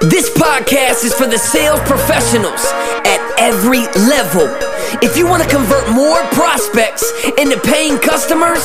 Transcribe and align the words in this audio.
This 0.00 0.30
podcast 0.30 1.04
is 1.04 1.14
for 1.14 1.26
the 1.26 1.38
sales 1.38 1.80
professionals 1.80 2.64
at 3.04 3.20
every 3.38 3.86
level. 4.08 4.69
If 4.98 5.16
you 5.16 5.26
want 5.26 5.40
to 5.42 5.48
convert 5.48 5.86
more 5.94 6.18
prospects 6.34 7.06
into 7.38 7.54
paying 7.62 7.94
customers, 8.02 8.58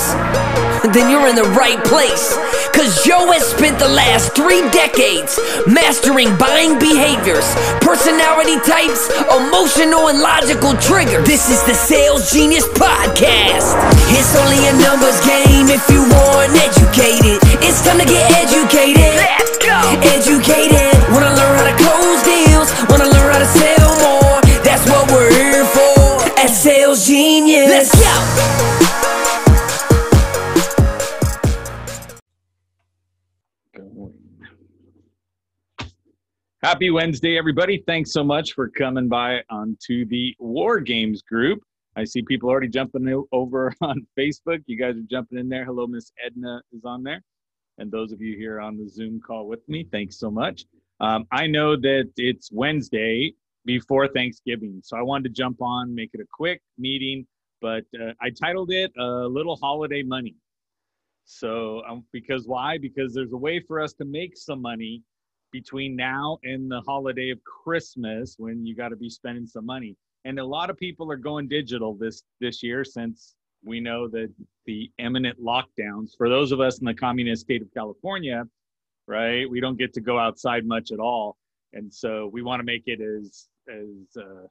then 0.89 1.05
you're 1.13 1.29
in 1.29 1.38
the 1.38 1.46
right 1.54 1.78
place. 1.86 2.34
Cause 2.73 3.05
Joe 3.05 3.29
has 3.29 3.46
spent 3.46 3.78
the 3.78 3.88
last 3.88 4.34
three 4.34 4.66
decades 4.73 5.38
mastering 5.70 6.34
buying 6.41 6.82
behaviors, 6.82 7.46
personality 7.77 8.57
types, 8.66 9.05
emotional 9.30 10.09
and 10.09 10.18
logical 10.20 10.73
triggers. 10.82 11.21
This 11.30 11.46
is 11.54 11.61
the 11.70 11.77
Sales 11.77 12.34
Genius 12.34 12.66
Podcast. 12.73 13.78
It's 14.18 14.34
only 14.34 14.60
a 14.66 14.73
numbers 14.82 15.21
game 15.30 15.70
if 15.70 15.86
you 15.94 16.02
want 16.10 16.57
educated. 16.57 17.38
It's 17.62 17.86
time 17.86 18.02
to 18.02 18.07
get 18.10 18.26
educated. 18.34 19.14
Let's 19.14 19.55
go. 19.62 19.78
Educated. 20.10 20.89
Wanna 21.14 21.38
learn 21.38 21.45
Genius. 26.95 27.70
Let's 27.70 27.91
go. 27.99 28.66
Happy 36.63 36.90
Wednesday, 36.90 37.38
everybody. 37.38 37.84
Thanks 37.85 38.12
so 38.12 38.23
much 38.23 38.54
for 38.54 38.70
coming 38.70 39.08
by 39.08 39.41
onto 39.49 40.05
the 40.05 40.35
War 40.40 40.80
Games 40.80 41.21
group. 41.21 41.62
I 41.95 42.04
see 42.05 42.21
people 42.23 42.49
already 42.49 42.70
jumping 42.70 43.23
over 43.32 43.73
on 43.82 44.07
Facebook. 44.18 44.63
You 44.66 44.77
guys 44.77 44.96
are 44.96 45.07
jumping 45.09 45.38
in 45.38 45.48
there. 45.48 45.66
Hello, 45.66 45.85
Miss 45.85 46.12
Edna 46.26 46.62
is 46.71 46.84
on 46.85 47.04
there. 47.04 47.21
And 47.77 47.91
those 47.91 48.12
of 48.12 48.21
you 48.21 48.35
here 48.38 48.59
on 48.59 48.77
the 48.77 48.88
Zoom 48.88 49.21
call 49.21 49.48
with 49.48 49.68
me, 49.68 49.88
thanks 49.91 50.18
so 50.18 50.32
much. 50.32 50.66
Um, 50.99 51.26
I 51.32 51.46
know 51.46 51.76
that 51.76 52.09
it's 52.18 52.52
Wednesday 52.52 53.34
before 53.66 54.08
Thanksgiving, 54.08 54.82
so 54.84 54.98
I 54.98 55.02
wanted 55.02 55.30
to 55.30 55.30
jump 55.30 55.62
on, 55.62 55.94
make 55.94 56.12
it 56.13 56.21
a 56.21 56.27
quick 56.32 56.62
meeting, 56.77 57.26
but 57.62 57.84
uh, 57.99 58.12
I 58.22 58.30
titled 58.30 58.72
it 58.72 58.91
a 58.98 59.27
little 59.27 59.55
holiday 59.55 60.04
money. 60.04 60.35
So, 61.26 61.82
um, 61.90 62.05
because 62.13 62.48
why? 62.48 62.77
Because 62.77 63.13
there's 63.13 63.34
a 63.34 63.38
way 63.38 63.60
for 63.60 63.82
us 63.82 63.94
to 63.94 64.06
make 64.06 64.38
some 64.38 64.62
money 64.62 65.02
between 65.52 65.96
now 65.96 66.38
and 66.44 66.69
the 66.69 66.81
holiday 66.81 67.31
of 67.31 67.40
Christmas 67.44 68.35
when 68.38 68.66
you 68.66 68.75
got 68.75 68.90
to 68.90 68.96
be 68.96 69.09
spending 69.09 69.47
some 69.47 69.66
money. 69.66 69.96
And 70.25 70.40
a 70.40 70.46
lot 70.46 70.69
of 70.69 70.78
people 70.78 71.12
are 71.12 71.18
going 71.18 71.47
digital 71.47 71.96
this 71.96 72.24
this 72.41 72.62
year 72.62 72.84
since 72.84 73.35
we 73.63 73.79
know 73.79 74.07
that 74.09 74.31
the 74.66 74.91
imminent 75.00 75.40
lockdowns 75.40 76.12
for 76.18 76.29
those 76.29 76.52
of 76.52 76.59
us 76.59 76.79
in 76.79 76.85
the 76.85 76.94
communist 76.94 77.44
state 77.44 77.62
of 77.62 77.74
California, 77.74 78.44
right? 79.07 79.50
We 79.50 79.59
don't 79.59 79.78
get 79.78 79.94
to 79.94 80.02
go 80.02 80.19
outside 80.19 80.66
much 80.66 80.91
at 80.91 81.00
all. 81.00 81.38
And 81.74 81.94
so 81.94 82.29
we 82.31 82.41
want 82.41 82.59
to 82.59 82.63
make 82.63 82.84
it 82.85 83.00
as 83.02 83.47
as 83.69 84.18
uh, 84.22 84.47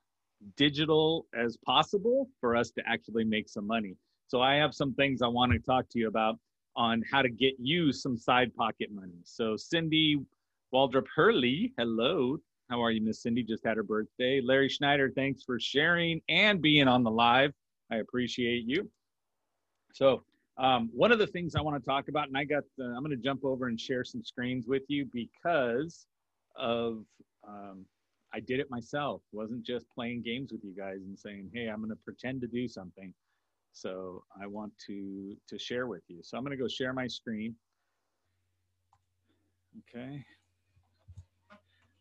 digital 0.56 1.26
as 1.34 1.56
possible 1.64 2.28
for 2.40 2.56
us 2.56 2.70
to 2.72 2.82
actually 2.86 3.24
make 3.24 3.48
some 3.48 3.66
money. 3.66 3.96
So 4.28 4.40
I 4.40 4.54
have 4.56 4.74
some 4.74 4.94
things 4.94 5.22
I 5.22 5.28
want 5.28 5.52
to 5.52 5.58
talk 5.58 5.88
to 5.90 5.98
you 5.98 6.08
about 6.08 6.38
on 6.76 7.02
how 7.10 7.22
to 7.22 7.28
get 7.28 7.54
you 7.58 7.92
some 7.92 8.16
side 8.16 8.54
pocket 8.54 8.90
money. 8.92 9.20
So 9.24 9.56
Cindy 9.56 10.18
Waldrop 10.72 11.06
Hurley, 11.14 11.72
hello. 11.78 12.38
How 12.70 12.82
are 12.82 12.90
you, 12.90 13.02
Miss 13.02 13.22
Cindy? 13.22 13.42
Just 13.42 13.64
had 13.64 13.76
her 13.76 13.82
birthday. 13.82 14.40
Larry 14.42 14.68
Schneider, 14.68 15.12
thanks 15.14 15.42
for 15.42 15.60
sharing 15.60 16.20
and 16.28 16.60
being 16.60 16.88
on 16.88 17.04
the 17.04 17.10
live. 17.10 17.52
I 17.92 17.96
appreciate 17.96 18.64
you. 18.66 18.90
So, 19.92 20.24
um, 20.56 20.88
one 20.92 21.12
of 21.12 21.18
the 21.18 21.26
things 21.26 21.54
I 21.54 21.60
want 21.60 21.82
to 21.82 21.88
talk 21.88 22.08
about, 22.08 22.28
and 22.28 22.36
I 22.36 22.44
got, 22.44 22.64
uh, 22.80 22.84
I'm 22.84 23.04
going 23.04 23.10
to 23.10 23.16
jump 23.22 23.44
over 23.44 23.66
and 23.66 23.78
share 23.78 24.04
some 24.04 24.24
screens 24.24 24.66
with 24.66 24.82
you 24.88 25.08
because 25.12 26.06
of, 26.56 27.04
um, 27.46 27.84
I 28.34 28.40
did 28.40 28.58
it 28.58 28.68
myself. 28.70 29.22
It 29.32 29.36
wasn't 29.36 29.64
just 29.64 29.86
playing 29.94 30.22
games 30.22 30.50
with 30.50 30.64
you 30.64 30.74
guys 30.76 30.98
and 31.06 31.18
saying, 31.18 31.50
"Hey, 31.54 31.68
I'm 31.68 31.78
going 31.78 31.90
to 31.90 31.96
pretend 32.04 32.40
to 32.40 32.48
do 32.48 32.66
something." 32.66 33.14
So 33.72 34.24
I 34.40 34.46
want 34.46 34.72
to 34.86 35.36
to 35.48 35.58
share 35.58 35.86
with 35.86 36.02
you. 36.08 36.18
So 36.22 36.36
I'm 36.36 36.44
going 36.44 36.56
to 36.56 36.62
go 36.62 36.68
share 36.68 36.92
my 36.92 37.06
screen. 37.06 37.54
Okay. 39.80 40.24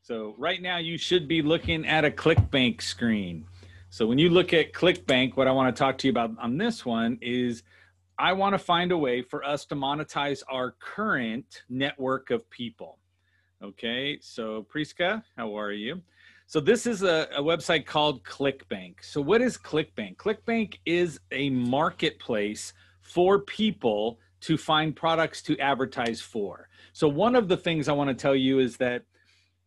So 0.01 0.35
right 0.37 0.61
now 0.61 0.77
you 0.77 0.97
should 0.97 1.27
be 1.27 1.41
looking 1.41 1.85
at 1.87 2.03
a 2.03 2.11
ClickBank 2.11 2.81
screen. 2.81 3.45
So 3.89 4.05
when 4.05 4.17
you 4.17 4.29
look 4.29 4.53
at 4.53 4.73
ClickBank, 4.73 5.37
what 5.37 5.47
I 5.47 5.51
want 5.51 5.73
to 5.73 5.79
talk 5.79 5.97
to 5.99 6.07
you 6.07 6.11
about 6.11 6.31
on 6.39 6.57
this 6.57 6.83
one 6.85 7.19
is 7.21 7.63
I 8.17 8.33
want 8.33 8.53
to 8.53 8.59
find 8.59 8.91
a 8.91 8.97
way 8.97 9.21
for 9.21 9.43
us 9.43 9.65
to 9.67 9.75
monetize 9.75 10.43
our 10.49 10.71
current 10.79 11.63
network 11.69 12.31
of 12.31 12.49
people. 12.49 12.99
Okay, 13.63 14.19
so 14.21 14.67
Priska, 14.73 15.23
how 15.37 15.57
are 15.57 15.71
you? 15.71 16.01
So 16.45 16.59
this 16.59 16.85
is 16.85 17.03
a, 17.03 17.27
a 17.35 17.41
website 17.41 17.85
called 17.85 18.23
ClickBank. 18.23 18.95
So 19.01 19.21
what 19.21 19.41
is 19.41 19.57
ClickBank? 19.57 20.17
ClickBank 20.17 20.77
is 20.85 21.19
a 21.31 21.49
marketplace 21.49 22.73
for 23.01 23.39
people 23.39 24.19
to 24.41 24.57
find 24.57 24.95
products 24.95 25.41
to 25.43 25.57
advertise 25.59 26.21
for. 26.21 26.67
So 26.91 27.07
one 27.07 27.35
of 27.35 27.47
the 27.47 27.57
things 27.57 27.87
I 27.87 27.93
want 27.93 28.09
to 28.09 28.15
tell 28.15 28.35
you 28.35 28.59
is 28.59 28.77
that 28.77 29.03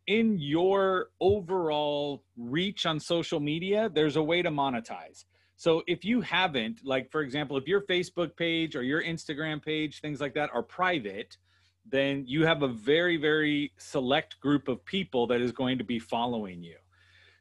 in 0.05 0.37
your 0.39 1.09
overall 1.19 2.23
reach 2.37 2.85
on 2.85 2.99
social 2.99 3.39
media, 3.39 3.89
there's 3.93 4.15
a 4.15 4.23
way 4.23 4.41
to 4.41 4.49
monetize. 4.49 5.25
So 5.57 5.81
if 5.87 6.05
you 6.05 6.21
haven't, 6.21 6.85
like 6.85 7.11
for 7.11 7.21
example, 7.21 7.57
if 7.57 7.67
your 7.67 7.81
Facebook 7.81 8.37
page 8.37 8.75
or 8.75 8.83
your 8.83 9.03
Instagram 9.03 9.61
page, 9.61 9.99
things 9.99 10.21
like 10.21 10.35
that 10.35 10.51
are 10.53 10.63
private, 10.63 11.37
then 11.89 12.25
you 12.27 12.45
have 12.45 12.63
a 12.63 12.67
very, 12.67 13.17
very 13.17 13.71
select 13.77 14.39
group 14.39 14.67
of 14.67 14.83
people 14.85 15.27
that 15.27 15.41
is 15.41 15.51
going 15.51 15.77
to 15.77 15.83
be 15.83 15.99
following 15.99 16.63
you. 16.63 16.77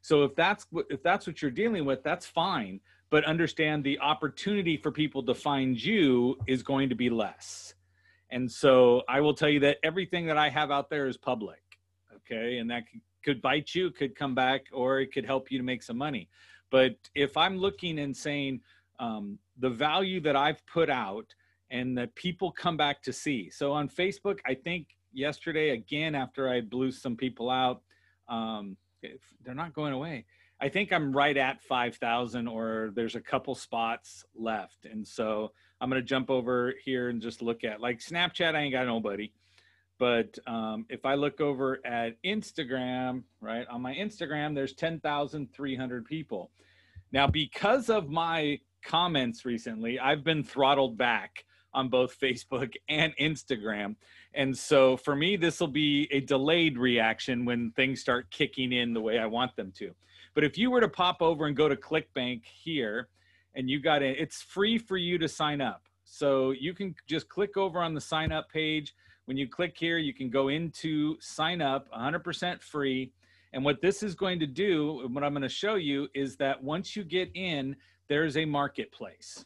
So 0.02 0.22
if 0.22 0.34
that's 0.36 0.66
if 0.88 1.02
that's 1.02 1.26
what 1.26 1.42
you're 1.42 1.50
dealing 1.50 1.84
with, 1.84 2.02
that's 2.02 2.26
fine. 2.26 2.80
But 3.10 3.24
understand 3.24 3.84
the 3.84 3.98
opportunity 4.00 4.76
for 4.76 4.90
people 4.90 5.22
to 5.24 5.34
find 5.34 5.80
you 5.80 6.38
is 6.46 6.62
going 6.62 6.88
to 6.88 6.94
be 6.94 7.10
less. 7.10 7.74
And 8.30 8.50
so 8.50 9.02
I 9.08 9.20
will 9.20 9.34
tell 9.34 9.48
you 9.48 9.60
that 9.60 9.78
everything 9.82 10.26
that 10.26 10.36
I 10.36 10.48
have 10.48 10.70
out 10.70 10.90
there 10.90 11.06
is 11.06 11.16
public 11.16 11.62
okay 12.26 12.58
and 12.58 12.70
that 12.70 12.84
could 13.24 13.40
bite 13.40 13.74
you 13.74 13.90
could 13.90 14.14
come 14.14 14.34
back 14.34 14.66
or 14.72 15.00
it 15.00 15.12
could 15.12 15.24
help 15.24 15.50
you 15.50 15.58
to 15.58 15.64
make 15.64 15.82
some 15.82 15.96
money 15.96 16.28
but 16.70 16.96
if 17.14 17.36
i'm 17.36 17.56
looking 17.56 17.98
and 17.98 18.16
saying 18.16 18.60
um, 18.98 19.38
the 19.58 19.70
value 19.70 20.20
that 20.20 20.36
i've 20.36 20.64
put 20.66 20.90
out 20.90 21.34
and 21.71 21.97
that 21.99 22.15
people 22.15 22.50
come 22.53 22.77
back 22.77 23.03
to 23.03 23.12
see. 23.12 23.50
So 23.50 23.72
on 23.72 23.88
facebook 23.88 24.38
i 24.47 24.54
think 24.54 24.88
yesterday 25.12 25.71
again 25.71 26.15
after 26.15 26.49
i 26.49 26.60
blew 26.60 26.91
some 26.91 27.16
people 27.16 27.50
out 27.50 27.82
um, 28.28 28.77
they're 29.44 29.54
not 29.54 29.72
going 29.72 29.93
away 29.93 30.25
i 30.60 30.69
think 30.69 30.93
i'm 30.93 31.12
right 31.12 31.37
at 31.37 31.62
5000 31.62 32.49
or 32.49 32.91
there's 32.94 33.15
a 33.15 33.21
couple 33.21 33.54
spots 33.54 34.25
left. 34.34 34.84
And 34.84 35.06
so 35.06 35.53
i'm 35.81 35.91
going 35.91 36.00
to 36.00 36.06
jump 36.06 36.31
over 36.31 36.75
here 36.84 37.09
and 37.09 37.21
just 37.21 37.43
look 37.43 37.65
at 37.65 37.81
like 37.81 38.00
snapchat 38.00 38.54
i 38.54 38.60
ain't 38.62 38.72
got 38.72 38.87
nobody. 38.87 39.33
But 39.98 40.38
um, 40.47 40.84
if 40.91 41.06
I 41.06 41.15
look 41.15 41.41
over 41.41 41.81
at 41.87 42.21
Instagram, 42.22 43.22
right, 43.41 43.66
on 43.69 43.81
my 43.81 43.94
Instagram, 43.94 44.54
there's 44.54 44.75
10,300 44.75 46.04
people. 46.04 46.50
Now, 47.12 47.27
because 47.27 47.88
of 47.88 48.10
my 48.10 48.60
comments 48.84 49.44
recently, 49.44 49.98
I've 49.98 50.22
been 50.22 50.44
throttled 50.44 50.98
back 50.98 51.44
on 51.75 51.88
both 51.88 52.19
Facebook 52.22 52.75
and 52.88 53.15
Instagram. 53.19 53.97
And 54.34 54.56
so 54.56 54.97
for 54.97 55.16
me, 55.16 55.37
this 55.37 55.60
will 55.60 55.69
be 55.69 56.09
a 56.10 56.21
delayed 56.21 56.78
reaction 56.78 57.44
when 57.44 57.72
things 57.72 58.00
start 58.00 58.31
kicking 58.31 58.72
in 58.72 58.93
the 58.93 59.00
way 59.00 59.19
I 59.19 59.27
want 59.27 59.56
them 59.56 59.72
to. 59.77 59.93
But 60.34 60.44
if 60.44 60.59
you 60.59 60.71
were 60.71 60.81
to 60.81 60.88
pop 60.88 61.22
over 61.22 61.47
and 61.47 61.56
go 61.56 61.69
to 61.69 61.77
ClickBank 61.77 62.43
here, 62.44 63.09
and 63.54 63.71
you 63.71 63.81
got 63.81 64.03
it, 64.03 64.19
it's 64.19 64.43
free 64.43 64.77
for 64.77 64.99
you 64.99 65.16
to 65.16 65.28
sign 65.28 65.62
up. 65.62 65.82
So 66.04 66.50
you 66.50 66.75
can 66.75 66.94
just 67.09 67.28
click 67.28 67.56
over 67.56 67.81
on 67.81 67.94
the 67.94 68.00
sign 68.00 68.31
up 68.31 68.50
page 68.50 68.94
when 69.27 69.37
you 69.37 69.48
click 69.48 69.77
here, 69.77 69.98
you 69.98 70.15
can 70.15 70.31
go 70.31 70.48
into 70.48 71.16
sign 71.21 71.60
up 71.60 71.91
100% 71.93 72.62
free. 72.62 73.12
And 73.53 73.65
what 73.65 73.83
this 73.83 74.03
is 74.03 74.15
going 74.15 74.39
to 74.39 74.47
do, 74.47 75.09
what 75.10 75.24
I'm 75.24 75.33
going 75.33 75.42
to 75.42 75.48
show 75.48 75.74
you 75.74 76.09
is 76.15 76.36
that 76.36 76.62
once 76.62 76.97
you 76.97 77.04
get 77.04 77.30
in, 77.34 77.77
there's 78.09 78.36
a 78.36 78.45
marketplace. 78.45 79.45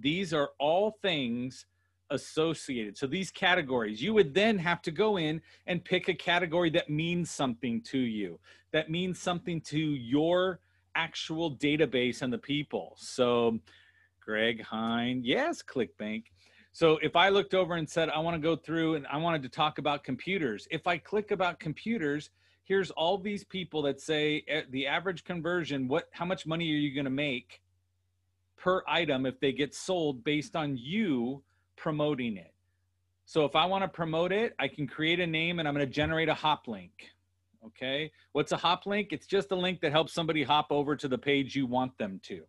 These 0.00 0.32
are 0.32 0.50
all 0.58 0.98
things 1.02 1.66
associated. 2.10 2.96
So 2.96 3.06
these 3.06 3.30
categories, 3.30 4.02
you 4.02 4.14
would 4.14 4.34
then 4.34 4.58
have 4.58 4.82
to 4.82 4.90
go 4.90 5.16
in 5.16 5.40
and 5.66 5.84
pick 5.84 6.08
a 6.08 6.14
category 6.14 6.70
that 6.70 6.88
means 6.88 7.30
something 7.30 7.80
to 7.82 7.98
you, 7.98 8.38
that 8.72 8.90
means 8.90 9.18
something 9.18 9.60
to 9.62 9.78
your 9.78 10.60
actual 10.94 11.56
database 11.56 12.22
and 12.22 12.32
the 12.32 12.38
people. 12.38 12.94
So 12.96 13.58
Greg 14.20 14.62
Hine, 14.62 15.22
yes, 15.24 15.62
ClickBank. 15.62 16.24
So 16.72 16.98
if 17.02 17.16
I 17.16 17.30
looked 17.30 17.54
over 17.54 17.76
and 17.76 17.88
said, 17.88 18.10
I 18.10 18.18
want 18.18 18.34
to 18.34 18.40
go 18.40 18.54
through 18.54 18.96
and 18.96 19.06
I 19.06 19.16
wanted 19.16 19.42
to 19.44 19.48
talk 19.48 19.78
about 19.78 20.04
computers, 20.04 20.68
if 20.70 20.86
I 20.86 20.98
click 20.98 21.30
about 21.30 21.58
computers, 21.58 22.30
here's 22.64 22.90
all 22.90 23.16
these 23.16 23.44
people 23.44 23.82
that 23.82 24.00
say 24.00 24.44
eh, 24.48 24.62
the 24.70 24.86
average 24.86 25.24
conversion, 25.24 25.88
what, 25.88 26.08
how 26.10 26.24
much 26.24 26.46
money 26.46 26.70
are 26.70 26.76
you 26.76 26.94
going 26.94 27.04
to 27.04 27.10
make 27.10 27.62
per 28.56 28.82
item 28.88 29.26
if 29.26 29.38
they 29.40 29.52
get 29.52 29.74
sold 29.74 30.24
based 30.24 30.56
on 30.56 30.76
you 30.76 31.42
promoting 31.76 32.36
it? 32.36 32.52
So 33.24 33.44
if 33.44 33.56
I 33.56 33.66
want 33.66 33.82
to 33.82 33.88
promote 33.88 34.32
it, 34.32 34.54
I 34.58 34.68
can 34.68 34.86
create 34.86 35.20
a 35.20 35.26
name 35.26 35.58
and 35.58 35.66
I'm 35.66 35.74
going 35.74 35.86
to 35.86 35.92
generate 35.92 36.28
a 36.28 36.34
hop 36.34 36.68
link. 36.68 36.92
Okay. 37.66 38.12
What's 38.32 38.52
a 38.52 38.56
hop 38.56 38.86
link? 38.86 39.08
It's 39.10 39.26
just 39.26 39.50
a 39.50 39.56
link 39.56 39.80
that 39.80 39.90
helps 39.90 40.12
somebody 40.12 40.44
hop 40.44 40.68
over 40.70 40.94
to 40.94 41.08
the 41.08 41.18
page 41.18 41.56
you 41.56 41.66
want 41.66 41.98
them 41.98 42.20
to. 42.24 42.42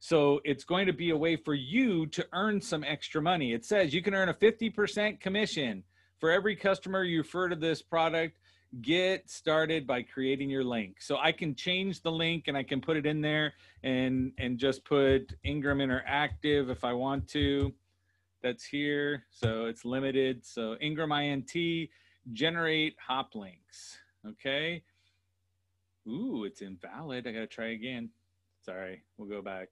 So 0.00 0.40
it's 0.44 0.64
going 0.64 0.86
to 0.86 0.92
be 0.92 1.10
a 1.10 1.16
way 1.16 1.36
for 1.36 1.54
you 1.54 2.06
to 2.06 2.26
earn 2.32 2.60
some 2.60 2.84
extra 2.84 3.20
money. 3.20 3.52
It 3.52 3.64
says 3.64 3.92
you 3.92 4.02
can 4.02 4.14
earn 4.14 4.28
a 4.28 4.34
50% 4.34 5.20
commission 5.20 5.82
for 6.18 6.30
every 6.30 6.56
customer 6.56 7.04
you 7.04 7.18
refer 7.18 7.48
to 7.48 7.56
this 7.56 7.82
product. 7.82 8.38
Get 8.82 9.30
started 9.30 9.86
by 9.86 10.02
creating 10.02 10.50
your 10.50 10.64
link. 10.64 11.00
So 11.00 11.16
I 11.16 11.32
can 11.32 11.54
change 11.54 12.02
the 12.02 12.12
link 12.12 12.48
and 12.48 12.56
I 12.56 12.62
can 12.62 12.80
put 12.80 12.96
it 12.96 13.06
in 13.06 13.20
there 13.20 13.54
and 13.82 14.32
and 14.38 14.58
just 14.58 14.84
put 14.84 15.32
Ingram 15.42 15.78
Interactive 15.78 16.70
if 16.70 16.84
I 16.84 16.92
want 16.92 17.26
to. 17.28 17.72
That's 18.42 18.64
here. 18.64 19.24
So 19.30 19.66
it's 19.66 19.84
limited. 19.84 20.44
So 20.44 20.76
Ingram 20.80 21.12
INT 21.12 21.88
generate 22.32 22.96
hop 23.04 23.34
links. 23.34 23.98
Okay. 24.26 24.82
Ooh, 26.06 26.44
it's 26.44 26.62
invalid. 26.62 27.26
I 27.26 27.32
got 27.32 27.40
to 27.40 27.46
try 27.46 27.68
again. 27.68 28.10
Sorry, 28.64 29.02
we'll 29.16 29.28
go 29.28 29.42
back. 29.42 29.68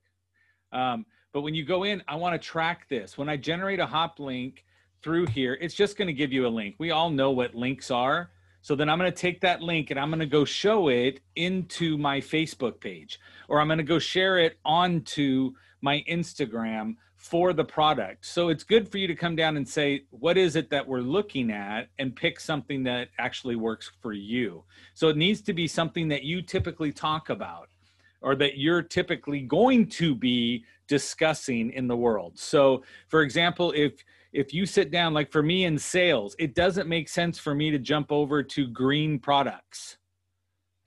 Um, 0.72 1.06
but 1.32 1.43
when 1.43 1.54
you 1.54 1.64
go 1.64 1.84
in, 1.84 2.02
I 2.08 2.16
want 2.16 2.40
to 2.40 2.48
track 2.48 2.88
this. 2.88 3.16
When 3.19 3.28
I 3.28 3.37
generate 3.37 3.78
a 3.78 3.87
hop 3.87 4.19
link 4.19 4.64
through 5.02 5.26
here, 5.26 5.58
it's 5.60 5.75
just 5.75 5.96
going 5.96 6.08
to 6.08 6.14
give 6.14 6.32
you 6.32 6.46
a 6.46 6.48
link. 6.48 6.76
We 6.78 6.90
all 6.90 7.10
know 7.10 7.31
what 7.31 7.54
links 7.54 7.90
are. 7.90 8.31
So 8.67 8.75
then 8.75 8.89
I'm 8.89 8.99
going 8.99 9.13
to 9.13 9.17
take 9.17 9.43
that 9.43 9.63
link 9.63 9.93
and 9.93 10.01
I'm 10.01 10.11
going 10.11 10.19
to 10.19 10.27
go 10.27 10.45
show 10.45 10.89
it 10.89 11.21
into 11.37 11.97
my 11.97 12.21
Facebook 12.21 12.81
page, 12.81 13.21
or 13.49 13.61
I'm 13.61 13.69
going 13.69 13.79
to 13.79 13.85
go 13.85 14.01
share 14.01 14.39
it 14.39 14.59
onto 14.65 15.53
my 15.83 16.03
Instagram 16.11 16.97
for 17.15 17.53
the 17.53 17.63
product. 17.63 18.27
So 18.27 18.49
it's 18.49 18.65
good 18.65 18.89
for 18.89 18.99
you 18.99 19.07
to 19.07 19.15
come 19.15 19.37
down 19.37 19.57
and 19.57 19.69
say, 19.69 20.03
what 20.11 20.37
is 20.37 20.57
it 20.57 20.69
that 20.71 20.85
we're 20.85 20.99
looking 20.99 21.53
at 21.53 21.91
and 22.01 22.17
pick 22.17 22.41
something 22.41 22.83
that 22.83 23.11
actually 23.21 23.55
works 23.55 23.93
for 24.03 24.13
you. 24.13 24.65
So 24.95 25.11
it 25.11 25.17
needs 25.17 25.43
to 25.43 25.53
be 25.53 25.69
something 25.69 26.09
that 26.09 26.25
you 26.25 26.43
typically 26.43 26.91
talk 26.91 27.31
about 27.31 27.69
or 28.21 28.35
that 28.35 28.59
you're 28.59 28.83
typically 28.83 29.43
going 29.43 29.87
to 29.91 30.13
be 30.13 30.65
discussing 30.89 31.71
in 31.71 31.87
the 31.87 31.97
world. 31.97 32.37
So, 32.37 32.83
for 33.07 33.23
example, 33.23 33.73
if 33.77 34.03
if 34.37 34.53
you 34.53 34.67
sit 34.67 34.91
down 34.91 35.15
like 35.15 35.33
for 35.33 35.43
me 35.43 35.65
in 35.65 35.79
sales, 35.79 36.37
it 36.38 36.55
doesn't 36.55 36.88
make 36.88 37.09
sense 37.09 37.38
for 37.38 37.55
me 37.55 37.71
to 37.71 37.79
jump 37.79 38.12
over 38.12 38.43
to 38.43 38.67
green 38.69 39.19
products 39.19 39.97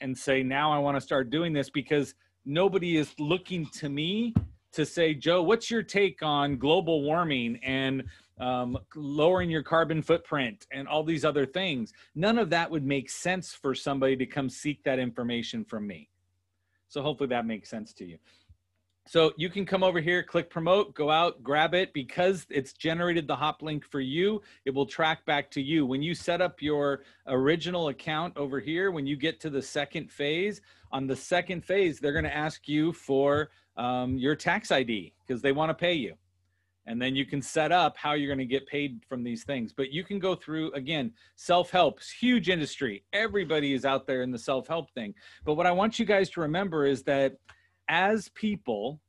and 0.02 0.16
say 0.16 0.44
now 0.44 0.72
I 0.72 0.78
want 0.78 0.96
to 0.96 1.02
start 1.02 1.32
doing 1.32 1.52
this 1.52 1.68
because 1.68 2.14
nobody 2.46 2.96
is 2.96 3.16
looking 3.18 3.66
to 3.72 3.90
me 3.90 4.36
to 4.74 4.86
say, 4.86 5.16
Joe, 5.16 5.42
what's 5.42 5.72
your 5.72 5.82
take 5.82 6.22
on 6.22 6.58
global 6.58 7.02
warming 7.02 7.60
and 7.64 8.04
um, 8.40 8.78
lowering 8.96 9.50
your 9.50 9.64
carbon 9.64 10.04
footprint 10.04 10.68
and 10.72 10.88
all 10.88 11.04
these 11.04 11.26
other 11.26 11.48
things? 11.48 11.92
None 12.14 12.38
of 12.38 12.52
that 12.52 12.70
would 12.70 12.86
make 12.86 13.10
sense 13.10 13.52
for 13.52 13.74
somebody 13.74 14.16
to 14.18 14.28
come 14.28 14.48
seek 14.48 14.84
that 14.84 15.00
information 15.00 15.66
from 15.66 15.88
me. 15.88 16.08
So 16.88 17.02
hopefully 17.02 17.30
that 17.30 17.48
makes 17.48 17.68
sense 17.68 17.94
to 17.94 18.06
you. 18.06 18.20
So 19.10 19.34
you 19.38 19.50
can 19.50 19.66
come 19.66 19.84
over 19.84 20.00
here, 20.00 20.22
click 20.22 20.52
promote, 20.52 20.94
go 20.94 21.10
out, 21.10 21.42
grab 21.42 21.74
it. 21.74 21.94
Because 21.94 22.46
it's 22.52 22.74
generated 22.74 23.26
the 23.26 23.36
hop 23.36 23.64
link 23.64 23.84
for 23.84 24.00
you, 24.00 24.40
it 24.66 24.70
will 24.76 24.86
track 24.86 25.26
back 25.26 25.50
to 25.50 25.62
you. 25.64 25.84
When 25.84 26.04
you 26.04 26.14
set 26.14 26.42
up 26.42 26.62
your 26.62 27.02
original 27.26 27.88
account 27.88 28.38
over 28.38 28.60
here, 28.60 28.92
when 28.92 29.08
you 29.08 29.16
get 29.16 29.40
to 29.40 29.50
the 29.50 29.64
second 29.64 30.12
phase, 30.12 30.62
on 30.92 31.08
the 31.08 31.16
second 31.16 31.66
phase, 31.66 32.00
they're 32.00 32.14
gonna 32.14 32.28
ask 32.28 32.68
you 32.68 32.94
for 32.94 33.50
um, 33.78 34.16
your 34.16 34.36
tax 34.36 34.72
ID 34.72 35.12
because 35.26 35.42
they 35.42 35.54
wanna 35.54 35.74
pay 35.74 35.94
you 35.94 36.14
and 36.86 37.02
then 37.02 37.16
you 37.16 37.26
can 37.26 37.42
set 37.42 37.72
up 37.72 37.98
how 37.98 38.14
you're 38.14 38.34
going 38.34 38.40
to 38.40 38.46
get 38.46 38.66
paid 38.66 39.04
from 39.08 39.22
these 39.22 39.44
things 39.44 39.74
but 39.74 39.92
you 39.92 40.04
can 40.04 40.18
go 40.18 40.34
through 40.34 40.72
again 40.72 41.12
self-help 41.36 42.02
huge 42.02 42.50
industry 42.50 43.04
everybody 43.14 43.74
is 43.74 43.86
out 43.86 44.08
there 44.08 44.24
in 44.24 44.32
the 44.32 44.40
self-help 44.40 44.90
thing 44.92 45.14
but 45.44 45.54
what 45.54 45.68
i 45.68 45.72
want 45.72 46.00
you 46.00 46.06
guys 46.06 46.30
to 46.30 46.40
remember 46.40 46.86
is 46.86 47.04
that 47.04 47.36
as 47.90 48.30
people 48.30 49.02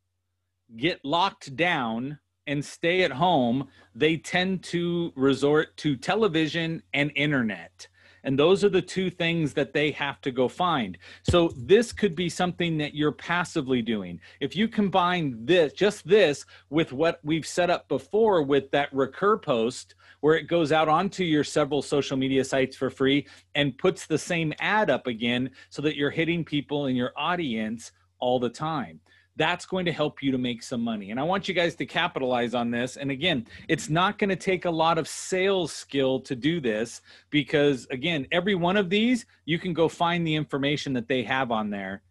get 0.77 1.05
locked 1.05 1.55
down 1.55 2.19
and 2.47 2.65
stay 2.65 3.03
at 3.03 3.12
home 3.12 3.69
they 3.94 4.17
tend 4.17 4.62
to 4.62 5.12
resort 5.15 5.77
to 5.77 5.97
television 5.97 6.82
and 6.94 7.12
internet 7.15 7.87
and 8.25 8.38
those 8.38 8.65
are 8.65 8.69
the 8.69 8.82
two 8.82 9.11
things 9.11 9.55
that 9.55 9.73
they 9.73 9.91
have 9.93 10.21
to 10.23 10.31
go 10.31 10.49
find. 10.49 10.99
So 11.23 11.53
this 11.56 11.93
could 11.93 12.15
be 12.15 12.29
something 12.29 12.77
that 12.79 12.94
you're 12.94 13.12
passively 13.12 13.82
doing. 13.82 14.21
If 14.41 14.55
you 14.55 14.69
combine 14.69 15.44
this, 15.44 15.73
just 15.73 16.06
this, 16.06 16.44
with 16.69 16.93
what 16.93 17.21
we've 17.25 17.47
set 17.47 17.71
up 17.71 17.88
before 17.88 18.43
with 18.43 18.71
that 18.73 18.93
RecurPost, 18.93 19.94
where 20.21 20.37
it 20.37 20.49
goes 20.49 20.71
out 20.71 20.88
onto 20.88 21.25
your 21.25 21.44
several 21.44 21.81
social 21.81 22.17
media 22.17 22.44
sites 22.44 22.76
for 22.76 22.91
free 22.91 23.26
and 23.55 23.76
puts 23.79 24.06
the 24.06 24.19
same 24.19 24.53
ad 24.61 24.91
up 24.91 25.06
again 25.06 25.50
so 25.71 25.81
that 25.83 25.97
you're 25.97 26.11
hitting 26.11 26.44
people 26.44 26.87
in 26.87 26.97
your 26.97 27.12
audience 27.17 27.93
all 28.21 28.39
the 28.39 28.51
time 28.51 29.01
that's 29.41 29.65
going 29.65 29.87
to 29.87 29.93
help 29.93 30.23
you 30.23 30.31
to 30.33 30.37
make 30.37 30.63
some 30.63 30.83
money. 30.83 31.11
And 31.11 31.19
I 31.19 31.23
want 31.23 31.49
you 31.49 31.55
guys 31.55 31.75
to 31.77 31.87
capitalize 31.87 32.53
on 32.53 32.71
this. 32.71 32.99
And 32.99 33.11
again, 33.11 33.47
it's 33.69 33.89
not 33.89 34.19
going 34.19 34.29
to 34.29 34.37
take 34.37 34.67
a 34.67 34.71
lot 34.71 34.99
of 34.99 35.09
sales 35.09 35.73
skill 35.73 36.21
to 36.21 36.37
do 36.37 36.61
this 36.61 37.01
because, 37.31 37.87
again, 37.91 38.27
every 38.33 38.55
one 38.55 38.77
of 38.77 38.91
these, 38.91 39.25
you 39.47 39.59
can 39.59 39.73
go 39.73 39.89
find 39.89 40.27
the 40.27 40.35
information 40.35 40.93
that 40.93 41.09
they 41.09 41.23
have 41.23 41.51
on 41.51 41.71
there 41.71 42.03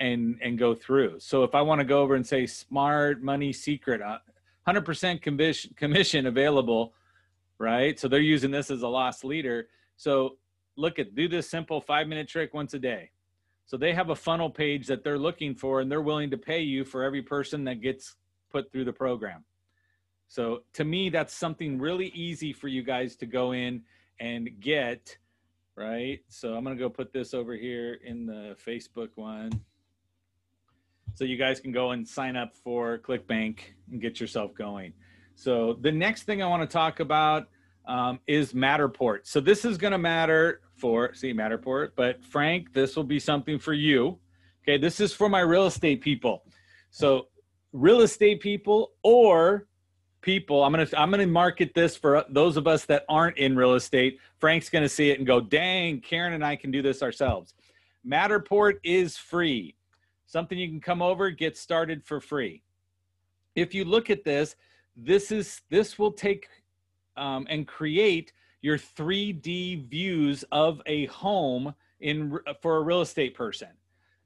and 0.00 0.36
and 0.42 0.58
go 0.58 0.74
through. 0.74 1.20
So 1.20 1.44
if 1.44 1.54
I 1.54 1.62
want 1.62 1.80
to 1.80 1.84
go 1.84 2.00
over 2.02 2.16
and 2.16 2.26
say 2.26 2.44
smart 2.46 3.22
money 3.22 3.52
secret, 3.52 4.00
100% 4.66 5.14
uh, 5.14 5.18
commission 5.20 5.74
commission 5.76 6.26
available, 6.26 6.92
right? 7.58 7.98
So 8.00 8.08
they're 8.08 8.20
using 8.20 8.50
this 8.50 8.68
as 8.70 8.82
a 8.82 8.88
loss 8.88 9.22
leader. 9.22 9.68
So 9.96 10.38
look 10.76 10.98
at 10.98 11.14
do 11.14 11.28
this 11.28 11.48
simple 11.48 11.80
5 11.80 12.08
minute 12.08 12.26
trick 12.26 12.52
once 12.52 12.74
a 12.74 12.78
day 12.80 13.10
so 13.68 13.76
they 13.76 13.92
have 13.92 14.08
a 14.08 14.16
funnel 14.16 14.48
page 14.48 14.86
that 14.86 15.04
they're 15.04 15.18
looking 15.18 15.54
for 15.54 15.82
and 15.82 15.92
they're 15.92 16.00
willing 16.00 16.30
to 16.30 16.38
pay 16.38 16.62
you 16.62 16.86
for 16.86 17.02
every 17.02 17.20
person 17.20 17.64
that 17.64 17.82
gets 17.82 18.16
put 18.50 18.72
through 18.72 18.86
the 18.86 18.94
program. 18.94 19.44
So 20.26 20.62
to 20.72 20.84
me, 20.84 21.10
that's 21.10 21.34
something 21.34 21.78
really 21.78 22.06
easy 22.14 22.54
for 22.54 22.66
you 22.66 22.82
guys 22.82 23.14
to 23.16 23.26
go 23.26 23.52
in 23.52 23.82
and 24.18 24.48
get, 24.58 25.18
right? 25.76 26.20
So 26.28 26.54
I'm 26.54 26.64
to 26.64 26.76
go 26.76 26.88
put 26.88 27.12
this 27.12 27.34
over 27.34 27.54
here 27.54 27.98
in 28.02 28.24
the 28.24 28.56
Facebook 28.66 29.10
one. 29.16 29.52
So 31.12 31.24
you 31.24 31.36
guys 31.36 31.60
can 31.60 31.70
go 31.70 31.90
and 31.90 32.08
sign 32.08 32.36
up 32.36 32.56
for 32.56 32.96
ClickBank 32.96 33.58
and 33.92 34.00
get 34.00 34.18
yourself 34.18 34.54
going. 34.54 34.94
So 35.34 35.76
the 35.78 35.92
next 35.92 36.22
thing 36.22 36.42
I 36.42 36.46
want 36.46 36.62
to 36.62 36.72
talk 36.72 37.00
about 37.00 37.48
um, 37.88 38.20
is 38.26 38.52
Matterport. 38.52 39.20
So 39.24 39.40
this 39.40 39.64
is 39.64 39.78
going 39.78 39.92
to 39.92 39.98
matter 39.98 40.60
for 40.76 41.12
see 41.14 41.32
Matterport, 41.32 41.90
but 41.96 42.22
Frank, 42.22 42.72
this 42.72 42.94
will 42.94 43.04
be 43.04 43.18
something 43.18 43.58
for 43.58 43.72
you. 43.72 44.18
Okay, 44.62 44.76
this 44.78 45.00
is 45.00 45.12
for 45.12 45.28
my 45.28 45.40
real 45.40 45.66
estate 45.66 46.00
people. 46.02 46.44
So 46.90 47.28
real 47.72 48.02
estate 48.02 48.40
people 48.40 48.92
or 49.02 49.66
people, 50.20 50.62
I'm 50.62 50.72
gonna 50.72 50.86
I'm 50.96 51.10
gonna 51.10 51.26
market 51.26 51.74
this 51.74 51.96
for 51.96 52.24
those 52.28 52.56
of 52.56 52.66
us 52.66 52.84
that 52.84 53.04
aren't 53.08 53.38
in 53.38 53.56
real 53.56 53.74
estate. 53.74 54.18
Frank's 54.38 54.68
gonna 54.68 54.88
see 54.88 55.10
it 55.10 55.18
and 55.18 55.26
go, 55.26 55.40
dang, 55.40 56.00
Karen 56.00 56.34
and 56.34 56.44
I 56.44 56.54
can 56.54 56.70
do 56.70 56.82
this 56.82 57.02
ourselves. 57.02 57.54
Matterport 58.06 58.74
is 58.84 59.16
free. 59.16 59.74
Something 60.26 60.58
you 60.58 60.68
can 60.68 60.80
come 60.80 61.00
over, 61.00 61.30
get 61.30 61.56
started 61.56 62.04
for 62.04 62.20
free. 62.20 62.62
If 63.54 63.74
you 63.74 63.84
look 63.84 64.10
at 64.10 64.24
this, 64.24 64.54
this 64.96 65.32
is 65.32 65.62
this 65.70 65.98
will 65.98 66.12
take 66.12 66.48
um, 67.18 67.46
and 67.50 67.66
create 67.66 68.32
your 68.60 68.78
3D 68.78 69.88
views 69.88 70.44
of 70.50 70.80
a 70.86 71.06
home 71.06 71.74
in 72.00 72.38
for 72.62 72.76
a 72.76 72.82
real 72.82 73.00
estate 73.00 73.34
person. 73.34 73.68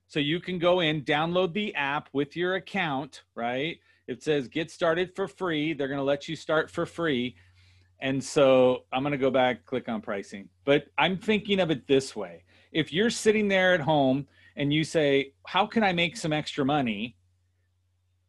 So 0.07 0.21
you 0.21 0.41
can 0.41 0.59
go 0.59 0.81
in, 0.81 1.03
download 1.03 1.53
the 1.55 1.75
app 1.75 2.09
with 2.13 2.37
your 2.37 2.57
account, 2.57 3.23
right? 3.35 3.79
It 4.07 4.23
says 4.23 4.49
get 4.49 4.71
started 4.71 5.15
for 5.17 5.27
free. 5.27 5.73
They're 5.73 5.89
going 5.89 5.99
to 5.99 6.05
let 6.05 6.29
you 6.29 6.37
start 6.37 6.71
for 6.71 6.85
free. 6.85 7.35
And 8.01 8.23
so 8.23 8.85
I'm 8.93 9.03
going 9.03 9.13
to 9.13 9.19
go 9.19 9.31
back, 9.31 9.65
click 9.65 9.89
on 9.89 10.01
pricing. 10.01 10.49
But 10.65 10.87
I'm 10.99 11.17
thinking 11.17 11.61
of 11.61 11.71
it 11.71 11.87
this 11.87 12.15
way. 12.15 12.45
If 12.73 12.93
you're 12.93 13.11
sitting 13.11 13.49
there 13.49 13.75
at 13.75 13.81
home 13.81 14.27
and 14.57 14.73
you 14.73 14.85
say, 14.85 15.33
How 15.47 15.67
can 15.67 15.83
I 15.83 15.93
make 15.93 16.17
some 16.17 16.33
extra 16.33 16.65
money? 16.65 17.17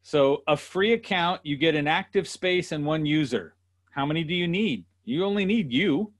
So, 0.06 0.44
a 0.48 0.58
free 0.58 0.92
account, 0.94 1.42
you 1.46 1.56
get 1.56 1.76
an 1.76 1.88
active 1.88 2.28
space 2.28 2.74
and 2.74 2.86
one 2.86 3.06
user. 3.06 3.56
How 3.94 4.08
many 4.08 4.24
do 4.24 4.34
you 4.34 4.48
need? 4.48 4.86
You 5.06 5.24
only 5.24 5.46
need 5.46 5.72
you, 5.72 6.12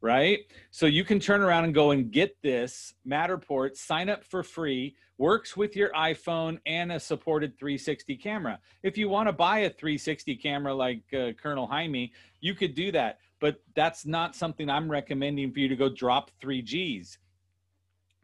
right? 0.00 0.38
So 0.70 0.86
you 0.86 1.04
can 1.04 1.20
turn 1.20 1.42
around 1.42 1.64
and 1.64 1.74
go 1.74 1.90
and 1.90 2.10
get 2.10 2.40
this 2.42 2.94
Matterport, 3.06 3.76
sign 3.76 4.08
up 4.08 4.24
for 4.24 4.42
free, 4.42 4.96
works 5.18 5.54
with 5.54 5.76
your 5.76 5.90
iPhone 5.90 6.58
and 6.64 6.90
a 6.90 6.98
supported 6.98 7.58
360 7.58 8.16
camera. 8.16 8.58
If 8.82 8.96
you 8.96 9.10
want 9.10 9.28
to 9.28 9.34
buy 9.34 9.58
a 9.60 9.70
360 9.70 10.34
camera 10.36 10.74
like 10.74 11.02
uh, 11.12 11.32
Colonel 11.32 11.66
Jaime, 11.66 12.10
you 12.40 12.54
could 12.54 12.74
do 12.74 12.90
that. 12.92 13.18
But 13.38 13.60
that's 13.74 14.06
not 14.06 14.34
something 14.34 14.70
I'm 14.70 14.90
recommending 14.90 15.52
for 15.52 15.58
you 15.58 15.68
to 15.68 15.76
go 15.76 15.90
drop 15.90 16.30
3Gs. 16.42 17.18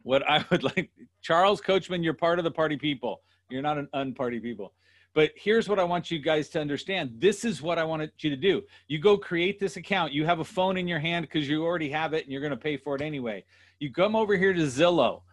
What 0.01 0.27
I 0.27 0.43
would 0.49 0.63
like, 0.75 0.89
Charles 1.21 1.61
Coachman, 1.61 2.01
you're 2.01 2.15
part 2.15 2.39
of 2.39 2.45
the 2.45 2.51
party 2.51 2.77
people. 2.77 3.21
You're 3.49 3.61
not 3.61 3.77
an 3.77 3.89
unparty 3.93 4.41
people. 4.41 4.73
But 5.17 5.31
here's 5.35 5.67
what 5.67 5.79
I 5.79 5.83
want 5.83 6.11
you 6.11 6.19
guys 6.19 6.47
to 6.49 6.61
understand. 6.61 7.09
This 7.17 7.43
is 7.43 7.59
what 7.59 7.79
I 7.79 7.83
wanted 7.83 8.11
you 8.19 8.29
to 8.29 8.35
do. 8.35 8.61
You 8.87 8.99
go 8.99 9.17
create 9.17 9.59
this 9.59 9.75
account. 9.75 10.13
You 10.13 10.25
have 10.25 10.41
a 10.41 10.45
phone 10.45 10.77
in 10.77 10.87
your 10.87 10.99
hand 10.99 11.23
because 11.25 11.49
you 11.49 11.65
already 11.65 11.89
have 11.89 12.13
it 12.13 12.23
and 12.23 12.31
you're 12.31 12.39
going 12.39 12.51
to 12.51 12.55
pay 12.55 12.77
for 12.77 12.93
it 12.95 13.01
anyway. 13.01 13.43
You 13.79 13.91
come 13.91 14.15
over 14.15 14.37
here 14.37 14.53
to 14.53 14.61
Zillow. 14.61 15.23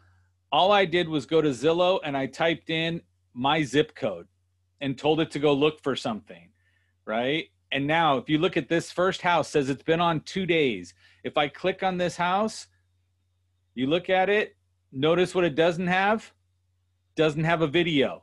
All 0.50 0.72
I 0.72 0.86
did 0.86 1.06
was 1.06 1.26
go 1.26 1.42
to 1.42 1.50
Zillow 1.50 2.00
and 2.02 2.16
I 2.16 2.24
typed 2.24 2.70
in 2.70 3.02
my 3.34 3.62
zip 3.62 3.94
code 3.94 4.26
and 4.80 4.96
told 4.96 5.20
it 5.20 5.30
to 5.32 5.38
go 5.38 5.52
look 5.52 5.82
for 5.82 5.94
something, 5.94 6.48
right? 7.04 7.48
And 7.70 7.86
now 7.86 8.16
if 8.16 8.30
you 8.30 8.38
look 8.38 8.56
at 8.56 8.70
this 8.70 8.90
first 8.90 9.20
house 9.20 9.50
says 9.50 9.68
it's 9.68 9.82
been 9.82 10.00
on 10.00 10.20
2 10.20 10.46
days. 10.46 10.94
If 11.24 11.36
I 11.36 11.46
click 11.46 11.82
on 11.82 11.98
this 11.98 12.16
house, 12.16 12.68
you 13.74 13.86
look 13.86 14.08
at 14.08 14.30
it, 14.30 14.56
notice 14.92 15.34
what 15.34 15.44
it 15.44 15.54
doesn't 15.54 15.88
have? 15.88 16.32
Doesn't 17.16 17.44
have 17.44 17.60
a 17.60 17.66
video. 17.66 18.22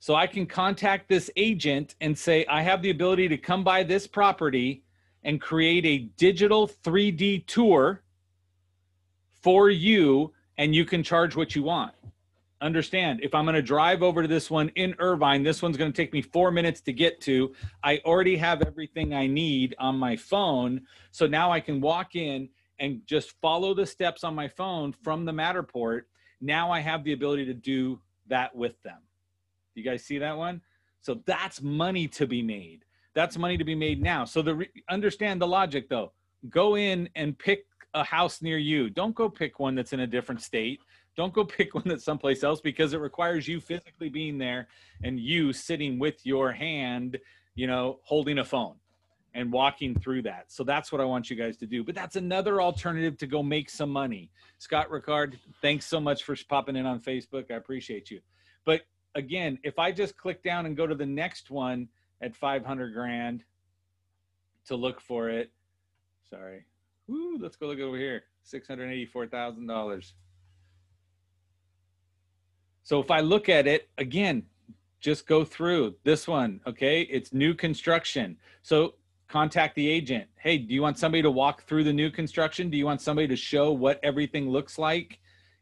So 0.00 0.14
I 0.14 0.26
can 0.26 0.46
contact 0.46 1.10
this 1.10 1.30
agent 1.36 1.94
and 2.00 2.18
say, 2.18 2.46
I 2.46 2.62
have 2.62 2.80
the 2.80 2.88
ability 2.88 3.28
to 3.28 3.36
come 3.36 3.62
by 3.62 3.82
this 3.82 4.06
property 4.06 4.82
and 5.24 5.38
create 5.38 5.84
a 5.84 5.98
digital 6.16 6.66
3D 6.66 7.46
tour 7.46 8.02
for 9.42 9.68
you, 9.68 10.32
and 10.56 10.74
you 10.74 10.86
can 10.86 11.02
charge 11.02 11.36
what 11.36 11.54
you 11.54 11.62
want. 11.62 11.92
Understand, 12.62 13.20
if 13.22 13.34
I'm 13.34 13.44
going 13.44 13.54
to 13.54 13.62
drive 13.62 14.02
over 14.02 14.22
to 14.22 14.28
this 14.28 14.50
one 14.50 14.70
in 14.70 14.94
Irvine, 14.98 15.42
this 15.42 15.60
one's 15.60 15.76
going 15.76 15.92
to 15.92 15.96
take 15.96 16.14
me 16.14 16.22
four 16.22 16.50
minutes 16.50 16.80
to 16.82 16.94
get 16.94 17.20
to. 17.22 17.54
I 17.84 18.00
already 18.06 18.38
have 18.38 18.62
everything 18.62 19.12
I 19.12 19.26
need 19.26 19.74
on 19.78 19.96
my 19.96 20.16
phone. 20.16 20.80
So 21.10 21.26
now 21.26 21.52
I 21.52 21.60
can 21.60 21.78
walk 21.78 22.16
in 22.16 22.48
and 22.78 23.02
just 23.06 23.32
follow 23.42 23.74
the 23.74 23.86
steps 23.86 24.24
on 24.24 24.34
my 24.34 24.48
phone 24.48 24.92
from 24.92 25.26
the 25.26 25.32
Matterport. 25.32 26.02
Now 26.40 26.70
I 26.70 26.80
have 26.80 27.04
the 27.04 27.12
ability 27.12 27.44
to 27.46 27.54
do 27.54 28.00
that 28.28 28.54
with 28.54 28.82
them. 28.82 28.98
You 29.74 29.82
guys 29.82 30.04
see 30.04 30.18
that 30.18 30.36
one? 30.36 30.60
So 31.00 31.20
that's 31.24 31.62
money 31.62 32.08
to 32.08 32.26
be 32.26 32.42
made. 32.42 32.84
That's 33.14 33.36
money 33.38 33.56
to 33.56 33.64
be 33.64 33.74
made 33.74 34.02
now. 34.02 34.24
So 34.24 34.42
the 34.42 34.54
re- 34.54 34.70
understand 34.88 35.40
the 35.40 35.46
logic 35.46 35.88
though. 35.88 36.12
Go 36.48 36.76
in 36.76 37.08
and 37.16 37.38
pick 37.38 37.66
a 37.94 38.04
house 38.04 38.40
near 38.40 38.58
you. 38.58 38.88
Don't 38.90 39.14
go 39.14 39.28
pick 39.28 39.58
one 39.58 39.74
that's 39.74 39.92
in 39.92 40.00
a 40.00 40.06
different 40.06 40.42
state. 40.42 40.80
Don't 41.16 41.32
go 41.32 41.44
pick 41.56 41.74
one 41.74 41.84
that's 41.86 42.04
someplace 42.04 42.42
else 42.44 42.60
because 42.60 42.92
it 42.92 43.00
requires 43.00 43.48
you 43.48 43.60
physically 43.60 44.08
being 44.08 44.38
there 44.38 44.68
and 45.02 45.18
you 45.18 45.52
sitting 45.52 45.98
with 45.98 46.24
your 46.24 46.52
hand, 46.52 47.18
you 47.54 47.66
know, 47.66 47.98
holding 48.02 48.38
a 48.38 48.44
phone 48.44 48.76
and 49.34 49.52
walking 49.52 49.94
through 49.94 50.22
that. 50.22 50.46
So 50.48 50.64
that's 50.64 50.90
what 50.90 51.00
I 51.00 51.04
want 51.04 51.30
you 51.30 51.36
guys 51.36 51.56
to 51.58 51.66
do. 51.66 51.84
But 51.84 51.94
that's 51.94 52.16
another 52.16 52.60
alternative 52.60 53.16
to 53.18 53.26
go 53.26 53.42
make 53.42 53.70
some 53.70 53.90
money. 53.90 54.30
Scott 54.58 54.90
Ricard, 54.90 55.36
thanks 55.62 55.86
so 55.86 56.00
much 56.00 56.24
for 56.24 56.36
popping 56.48 56.76
in 56.76 56.86
on 56.86 57.00
Facebook. 57.00 57.50
I 57.50 57.54
appreciate 57.54 58.10
you. 58.10 58.20
But 58.64 58.82
again, 59.14 59.58
if 59.62 59.78
I 59.78 59.92
just 59.92 60.16
click 60.16 60.42
down 60.42 60.66
and 60.66 60.76
go 60.76 60.86
to 60.86 60.94
the 60.94 61.06
next 61.06 61.50
one 61.50 61.88
at 62.20 62.34
500 62.34 62.92
grand 62.92 63.44
to 64.66 64.76
look 64.76 65.00
for 65.00 65.28
it, 65.28 65.50
sorry. 66.28 66.64
Let's 67.40 67.56
go 67.56 67.66
look 67.66 67.80
over 67.80 67.96
here. 67.96 68.24
$684,000. 68.46 70.12
So 72.82 73.00
if 73.00 73.10
I 73.10 73.20
look 73.20 73.48
at 73.48 73.66
it 73.66 73.88
again, 73.98 74.44
just 75.00 75.26
go 75.26 75.44
through 75.44 75.94
this 76.04 76.28
one. 76.28 76.60
Okay. 76.66 77.02
It's 77.02 77.32
new 77.32 77.54
construction. 77.54 78.36
So 78.62 78.94
contact 79.28 79.74
the 79.74 79.88
agent. 79.88 80.28
Hey, 80.36 80.58
do 80.58 80.74
you 80.74 80.82
want 80.82 80.98
somebody 80.98 81.22
to 81.22 81.30
walk 81.30 81.62
through 81.62 81.84
the 81.84 81.92
new 81.92 82.10
construction? 82.10 82.68
Do 82.70 82.76
you 82.76 82.84
want 82.84 83.00
somebody 83.00 83.28
to 83.28 83.36
show 83.36 83.72
what 83.72 83.98
everything 84.02 84.50
looks 84.50 84.78
like 84.78 85.18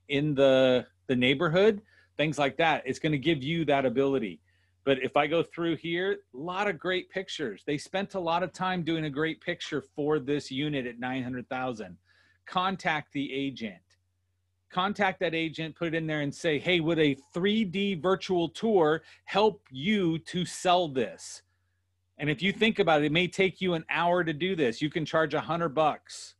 in 0.08 0.34
the, 0.34 0.86
the 1.06 1.16
neighborhood? 1.16 1.82
Things 2.18 2.38
like 2.38 2.58
that. 2.58 2.82
It's 2.84 2.98
going 2.98 3.12
to 3.12 3.18
give 3.18 3.42
you 3.42 3.64
that 3.64 3.86
ability. 3.86 4.40
But 4.84 5.02
if 5.02 5.16
I 5.16 5.26
go 5.26 5.42
through 5.42 5.76
here, 5.76 6.18
a 6.34 6.36
lot 6.36 6.68
of 6.68 6.78
great 6.78 7.08
pictures. 7.10 7.62
They 7.66 7.78
spent 7.78 8.14
a 8.14 8.20
lot 8.20 8.42
of 8.42 8.52
time 8.52 8.82
doing 8.82 9.04
a 9.04 9.10
great 9.10 9.40
picture 9.40 9.82
for 9.94 10.18
this 10.18 10.50
unit 10.50 10.86
at 10.86 10.98
900,000. 10.98 11.96
Contact 12.46 13.12
the 13.12 13.32
agent. 13.32 13.76
Contact 14.70 15.20
that 15.20 15.34
agent, 15.34 15.76
put 15.76 15.88
it 15.88 15.94
in 15.94 16.06
there 16.06 16.20
and 16.20 16.34
say, 16.34 16.58
hey, 16.58 16.80
would 16.80 16.98
a 16.98 17.16
3D 17.34 18.02
virtual 18.02 18.48
tour 18.48 19.02
help 19.24 19.62
you 19.70 20.18
to 20.20 20.44
sell 20.44 20.88
this? 20.88 21.42
And 22.18 22.28
if 22.28 22.42
you 22.42 22.52
think 22.52 22.78
about 22.78 23.02
it, 23.02 23.06
it 23.06 23.12
may 23.12 23.28
take 23.28 23.60
you 23.60 23.74
an 23.74 23.84
hour 23.88 24.24
to 24.24 24.32
do 24.32 24.56
this. 24.56 24.82
You 24.82 24.90
can 24.90 25.06
charge 25.06 25.34
a 25.34 25.40
hundred 25.40 25.70
bucks 25.70 26.34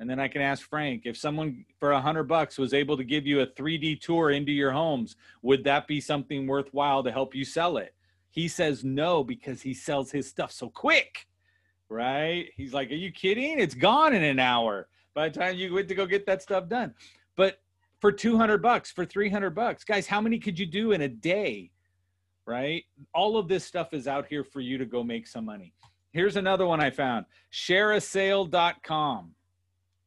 and 0.00 0.08
then 0.08 0.18
I 0.18 0.28
can 0.28 0.40
ask 0.40 0.66
Frank 0.66 1.02
if 1.04 1.18
someone 1.18 1.66
for 1.78 1.92
a 1.92 2.00
hundred 2.00 2.24
bucks 2.24 2.56
was 2.56 2.72
able 2.72 2.96
to 2.96 3.04
give 3.04 3.26
you 3.26 3.40
a 3.40 3.46
3D 3.46 4.00
tour 4.00 4.30
into 4.30 4.50
your 4.50 4.72
homes, 4.72 5.14
would 5.42 5.62
that 5.64 5.86
be 5.86 6.00
something 6.00 6.46
worthwhile 6.46 7.04
to 7.04 7.12
help 7.12 7.34
you 7.34 7.44
sell 7.44 7.76
it? 7.76 7.94
He 8.30 8.48
says 8.48 8.82
no 8.82 9.22
because 9.22 9.60
he 9.60 9.74
sells 9.74 10.10
his 10.10 10.26
stuff 10.26 10.52
so 10.52 10.70
quick, 10.70 11.26
right? 11.90 12.46
He's 12.56 12.72
like, 12.72 12.90
Are 12.90 12.94
you 12.94 13.12
kidding? 13.12 13.60
It's 13.60 13.74
gone 13.74 14.14
in 14.14 14.24
an 14.24 14.38
hour 14.38 14.88
by 15.14 15.28
the 15.28 15.38
time 15.38 15.56
you 15.56 15.74
went 15.74 15.88
to 15.88 15.94
go 15.94 16.06
get 16.06 16.24
that 16.26 16.40
stuff 16.40 16.66
done. 16.66 16.94
But 17.36 17.60
for 18.00 18.10
200 18.10 18.62
bucks, 18.62 18.90
for 18.90 19.04
300 19.04 19.50
bucks, 19.50 19.84
guys, 19.84 20.06
how 20.06 20.22
many 20.22 20.38
could 20.38 20.58
you 20.58 20.64
do 20.64 20.92
in 20.92 21.02
a 21.02 21.08
day? 21.08 21.72
Right? 22.46 22.84
All 23.12 23.36
of 23.36 23.48
this 23.48 23.64
stuff 23.64 23.92
is 23.92 24.08
out 24.08 24.26
here 24.26 24.44
for 24.44 24.60
you 24.60 24.78
to 24.78 24.86
go 24.86 25.04
make 25.04 25.26
some 25.26 25.44
money. 25.44 25.74
Here's 26.12 26.36
another 26.36 26.66
one 26.66 26.80
I 26.80 26.88
found 26.88 27.26
shareasale.com 27.52 29.34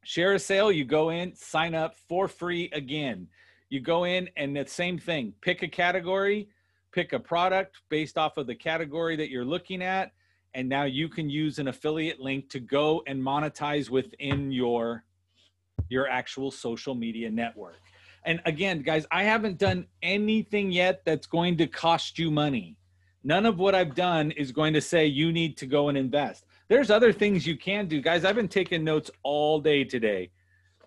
share 0.04 0.34
a 0.34 0.40
sale 0.40 0.72
you 0.72 0.86
go 0.86 1.10
in 1.10 1.36
sign 1.36 1.74
up 1.74 1.96
for 2.08 2.28
free 2.28 2.70
again. 2.74 3.28
You 3.70 3.80
go 3.80 4.04
in 4.04 4.30
and 4.38 4.56
the 4.56 4.68
same 4.68 5.00
thing 5.00 5.34
pick 5.42 5.64
a 5.64 5.68
category 5.68 6.50
pick 6.92 7.14
a 7.14 7.20
product 7.20 7.78
based 7.90 8.18
off 8.18 8.38
of 8.38 8.46
the 8.46 8.56
category 8.56 9.16
that 9.16 9.30
you're 9.30 9.46
looking 9.46 9.82
at 9.82 10.12
and 10.54 10.70
now 10.70 10.84
you 10.84 11.10
can 11.10 11.30
use 11.30 11.58
an 11.58 11.68
affiliate 11.68 12.20
link 12.20 12.50
to 12.50 12.60
go 12.60 13.02
and 13.08 13.20
monetize 13.20 13.90
within 13.90 14.52
your 14.52 15.04
your 15.90 16.08
actual 16.08 16.52
social 16.52 16.94
media 16.94 17.30
network. 17.32 17.82
And 18.26 18.42
again 18.46 18.84
guys 18.84 19.08
i 19.12 19.24
haven't 19.24 19.58
done 19.58 19.88
anything 20.02 20.72
yet 20.72 21.04
that's 21.06 21.28
going 21.28 21.58
to 21.58 21.68
cost 21.68 22.20
you 22.20 22.30
money. 22.30 22.78
None 23.24 23.46
of 23.46 23.58
what 23.58 23.74
i've 23.74 23.96
done 23.96 24.32
is 24.32 24.52
going 24.52 24.74
to 24.74 24.82
say 24.82 25.08
you 25.08 25.32
need 25.32 25.58
to 25.58 25.66
go 25.66 25.90
and 25.90 25.98
invest 25.98 26.46
there's 26.68 26.90
other 26.90 27.12
things 27.12 27.46
you 27.46 27.58
can 27.58 27.88
do. 27.88 28.02
Guys, 28.02 28.26
I've 28.26 28.36
been 28.36 28.48
taking 28.48 28.84
notes 28.84 29.12
all 29.24 29.60
day 29.60 29.84
today, 29.84 30.32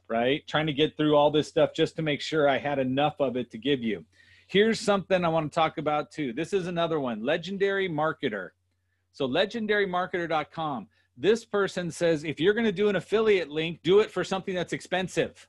right? 0.08 0.46
Trying 0.46 0.66
to 0.66 0.72
get 0.72 0.96
through 0.96 1.14
all 1.14 1.30
this 1.30 1.48
stuff 1.48 1.70
just 1.74 1.96
to 1.96 2.02
make 2.02 2.20
sure 2.20 2.48
I 2.48 2.58
had 2.58 2.78
enough 2.78 3.16
of 3.20 3.36
it 3.36 3.50
to 3.52 3.58
give 3.58 3.82
you. 3.82 4.04
Here's 4.48 4.80
something 4.80 5.24
I 5.24 5.28
want 5.28 5.50
to 5.50 5.54
talk 5.54 5.78
about 5.78 6.10
too. 6.10 6.32
This 6.32 6.52
is 6.52 6.66
another 6.66 7.00
one 7.00 7.24
Legendary 7.24 7.88
Marketer. 7.88 8.50
So, 9.12 9.26
legendarymarketer.com. 9.28 10.88
This 11.16 11.44
person 11.44 11.90
says 11.90 12.24
if 12.24 12.38
you're 12.38 12.54
going 12.54 12.66
to 12.66 12.72
do 12.72 12.88
an 12.88 12.96
affiliate 12.96 13.48
link, 13.48 13.80
do 13.82 14.00
it 14.00 14.10
for 14.10 14.22
something 14.22 14.54
that's 14.54 14.72
expensive. 14.72 15.48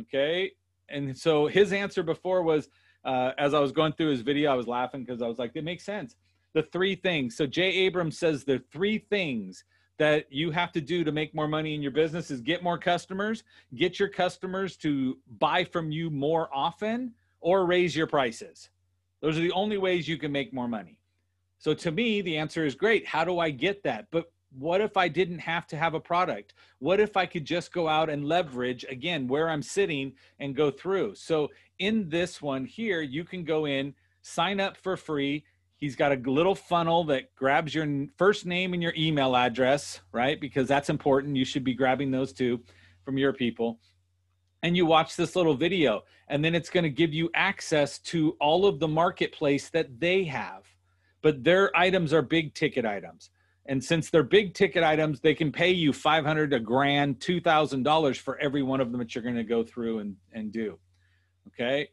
Okay. 0.00 0.52
And 0.88 1.16
so 1.16 1.46
his 1.46 1.72
answer 1.72 2.02
before 2.02 2.42
was, 2.42 2.68
uh, 3.04 3.32
as 3.38 3.54
I 3.54 3.60
was 3.60 3.72
going 3.72 3.92
through 3.92 4.10
his 4.10 4.22
video, 4.22 4.50
I 4.50 4.54
was 4.54 4.66
laughing 4.66 5.04
because 5.04 5.20
I 5.20 5.26
was 5.26 5.38
like, 5.38 5.52
it 5.54 5.64
makes 5.64 5.84
sense 5.84 6.16
the 6.56 6.62
three 6.62 6.94
things. 6.94 7.36
So 7.36 7.46
Jay 7.46 7.70
Abrams 7.70 8.18
says 8.18 8.42
the 8.42 8.62
three 8.72 8.96
things 8.96 9.64
that 9.98 10.24
you 10.32 10.50
have 10.50 10.72
to 10.72 10.80
do 10.80 11.04
to 11.04 11.12
make 11.12 11.34
more 11.34 11.46
money 11.46 11.74
in 11.74 11.82
your 11.82 11.90
business 11.90 12.30
is 12.30 12.40
get 12.40 12.62
more 12.62 12.78
customers, 12.78 13.44
get 13.74 14.00
your 14.00 14.08
customers 14.08 14.74
to 14.78 15.18
buy 15.38 15.64
from 15.64 15.90
you 15.90 16.08
more 16.08 16.48
often, 16.54 17.12
or 17.42 17.66
raise 17.66 17.94
your 17.94 18.06
prices. 18.06 18.70
Those 19.20 19.36
are 19.36 19.42
the 19.42 19.52
only 19.52 19.76
ways 19.76 20.08
you 20.08 20.16
can 20.16 20.32
make 20.32 20.54
more 20.54 20.66
money. 20.66 20.98
So 21.58 21.74
to 21.74 21.90
me, 21.90 22.22
the 22.22 22.38
answer 22.38 22.64
is 22.64 22.74
great. 22.74 23.06
How 23.06 23.22
do 23.22 23.38
I 23.38 23.50
get 23.50 23.82
that? 23.82 24.06
But 24.10 24.32
what 24.58 24.80
if 24.80 24.96
I 24.96 25.08
didn't 25.08 25.40
have 25.40 25.66
to 25.66 25.76
have 25.76 25.92
a 25.92 26.00
product? 26.00 26.54
What 26.78 27.00
if 27.00 27.18
I 27.18 27.26
could 27.26 27.44
just 27.44 27.70
go 27.70 27.86
out 27.86 28.08
and 28.08 28.24
leverage 28.24 28.86
again 28.88 29.28
where 29.28 29.50
I'm 29.50 29.62
sitting 29.62 30.14
and 30.40 30.56
go 30.56 30.70
through? 30.70 31.16
So 31.16 31.50
in 31.78 32.08
this 32.08 32.40
one 32.40 32.64
here, 32.64 33.02
you 33.02 33.24
can 33.24 33.44
go 33.44 33.66
in, 33.66 33.94
sign 34.22 34.58
up 34.58 34.78
for 34.78 34.96
free, 34.96 35.44
He's 35.78 35.94
got 35.94 36.12
a 36.12 36.30
little 36.30 36.54
funnel 36.54 37.04
that 37.04 37.34
grabs 37.34 37.74
your 37.74 38.06
first 38.16 38.46
name 38.46 38.72
and 38.72 38.82
your 38.82 38.94
email 38.96 39.36
address, 39.36 40.00
right? 40.10 40.40
Because 40.40 40.66
that's 40.66 40.88
important. 40.88 41.36
You 41.36 41.44
should 41.44 41.64
be 41.64 41.74
grabbing 41.74 42.10
those 42.10 42.32
two 42.32 42.60
from 43.04 43.18
your 43.18 43.34
people. 43.34 43.78
And 44.62 44.74
you 44.74 44.86
watch 44.86 45.16
this 45.16 45.36
little 45.36 45.54
video, 45.54 46.02
and 46.28 46.42
then 46.42 46.54
it's 46.54 46.70
going 46.70 46.84
to 46.84 46.90
give 46.90 47.12
you 47.12 47.30
access 47.34 47.98
to 48.00 48.36
all 48.40 48.64
of 48.64 48.80
the 48.80 48.88
marketplace 48.88 49.68
that 49.70 50.00
they 50.00 50.24
have. 50.24 50.64
But 51.22 51.44
their 51.44 51.76
items 51.76 52.14
are 52.14 52.22
big 52.22 52.54
ticket 52.54 52.86
items. 52.86 53.30
And 53.66 53.82
since 53.82 54.10
they're 54.10 54.22
big 54.22 54.54
ticket 54.54 54.82
items, 54.82 55.20
they 55.20 55.34
can 55.34 55.52
pay 55.52 55.72
you 55.72 55.92
500 55.92 56.54
a 56.54 56.60
grand, 56.60 57.20
$2,000 57.20 58.16
for 58.16 58.38
every 58.38 58.62
one 58.62 58.80
of 58.80 58.92
them 58.92 58.98
that 58.98 59.14
you're 59.14 59.24
going 59.24 59.36
to 59.36 59.44
go 59.44 59.62
through 59.62 59.98
and, 59.98 60.16
and 60.32 60.52
do. 60.52 60.78
Okay. 61.48 61.88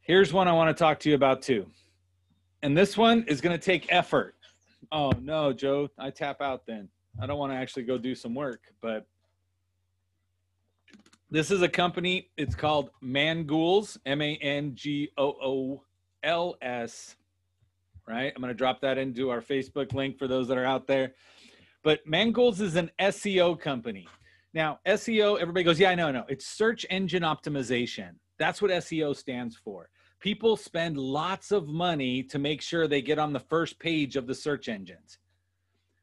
Here's 0.00 0.32
one 0.32 0.48
I 0.48 0.52
want 0.52 0.76
to 0.76 0.78
talk 0.78 0.98
to 1.00 1.08
you 1.08 1.14
about 1.14 1.42
too 1.42 1.66
and 2.62 2.76
this 2.76 2.96
one 2.96 3.24
is 3.28 3.40
going 3.40 3.56
to 3.58 3.64
take 3.64 3.92
effort. 3.92 4.34
Oh 4.92 5.12
no, 5.20 5.52
Joe, 5.52 5.88
I 5.98 6.10
tap 6.10 6.40
out 6.40 6.66
then. 6.66 6.88
I 7.20 7.26
don't 7.26 7.38
want 7.38 7.52
to 7.52 7.56
actually 7.56 7.84
go 7.84 7.98
do 7.98 8.14
some 8.14 8.34
work, 8.34 8.60
but 8.80 9.06
this 11.30 11.50
is 11.50 11.62
a 11.62 11.68
company. 11.68 12.30
It's 12.36 12.54
called 12.54 12.90
Mangools, 13.02 13.98
M 14.06 14.22
A 14.22 14.36
N 14.36 14.74
G 14.74 15.10
O 15.16 15.28
O 15.42 15.82
L 16.22 16.56
S. 16.62 17.16
Right? 18.06 18.32
I'm 18.34 18.40
going 18.40 18.52
to 18.52 18.56
drop 18.56 18.80
that 18.82 18.98
into 18.98 19.30
our 19.30 19.40
Facebook 19.40 19.92
link 19.92 20.18
for 20.18 20.28
those 20.28 20.46
that 20.48 20.56
are 20.56 20.64
out 20.64 20.86
there. 20.86 21.14
But 21.82 22.06
Mangools 22.06 22.60
is 22.60 22.76
an 22.76 22.90
SEO 23.00 23.58
company. 23.58 24.06
Now, 24.54 24.78
SEO, 24.86 25.40
everybody 25.40 25.64
goes, 25.64 25.80
yeah, 25.80 25.90
I 25.90 25.96
know, 25.96 26.12
no. 26.12 26.24
It's 26.28 26.46
search 26.46 26.86
engine 26.88 27.22
optimization. 27.22 28.12
That's 28.38 28.62
what 28.62 28.70
SEO 28.70 29.14
stands 29.16 29.56
for. 29.56 29.88
People 30.26 30.56
spend 30.56 30.98
lots 30.98 31.52
of 31.52 31.68
money 31.68 32.20
to 32.20 32.36
make 32.36 32.60
sure 32.60 32.88
they 32.88 33.00
get 33.00 33.16
on 33.16 33.32
the 33.32 33.38
first 33.38 33.78
page 33.78 34.16
of 34.16 34.26
the 34.26 34.34
search 34.34 34.68
engines. 34.68 35.18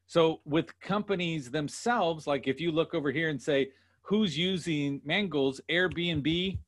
So, 0.06 0.40
with 0.46 0.80
companies 0.80 1.50
themselves, 1.50 2.26
like 2.26 2.48
if 2.48 2.58
you 2.58 2.72
look 2.72 2.94
over 2.94 3.10
here 3.10 3.28
and 3.28 3.38
say, 3.38 3.68
who's 4.00 4.34
using 4.38 5.02
Mangools, 5.06 5.60
Airbnb, 5.70 6.58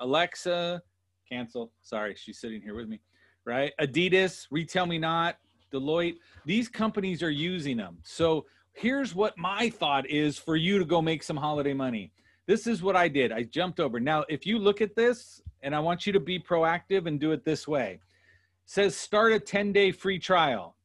Alexa, 0.00 0.82
cancel. 1.26 1.72
Sorry, 1.80 2.14
she's 2.14 2.38
sitting 2.38 2.60
here 2.60 2.74
with 2.74 2.88
me, 2.88 3.00
right? 3.46 3.72
Adidas, 3.80 4.46
Retail 4.50 4.84
Me 4.84 4.98
Not, 4.98 5.38
Deloitte, 5.72 6.18
these 6.44 6.68
companies 6.68 7.22
are 7.22 7.30
using 7.30 7.78
them. 7.78 7.96
So, 8.02 8.44
here's 8.74 9.14
what 9.14 9.38
my 9.38 9.70
thought 9.70 10.06
is 10.10 10.36
for 10.36 10.56
you 10.56 10.78
to 10.78 10.84
go 10.84 11.00
make 11.00 11.22
some 11.22 11.38
holiday 11.38 11.72
money. 11.72 12.12
This 12.44 12.66
is 12.66 12.82
what 12.82 12.96
I 12.96 13.08
did. 13.08 13.32
I 13.32 13.44
jumped 13.44 13.80
over. 13.80 13.98
Now, 13.98 14.26
if 14.28 14.44
you 14.44 14.58
look 14.58 14.82
at 14.82 14.94
this, 14.94 15.40
and 15.62 15.74
I 15.74 15.80
want 15.80 16.06
you 16.06 16.12
to 16.12 16.20
be 16.20 16.38
proactive 16.38 17.06
and 17.06 17.18
do 17.18 17.32
it 17.32 17.44
this 17.44 17.66
way. 17.66 17.92
It 17.92 18.00
says 18.66 18.96
start 18.96 19.32
a 19.32 19.40
10-day 19.40 19.92
free 19.92 20.18
trial. 20.18 20.76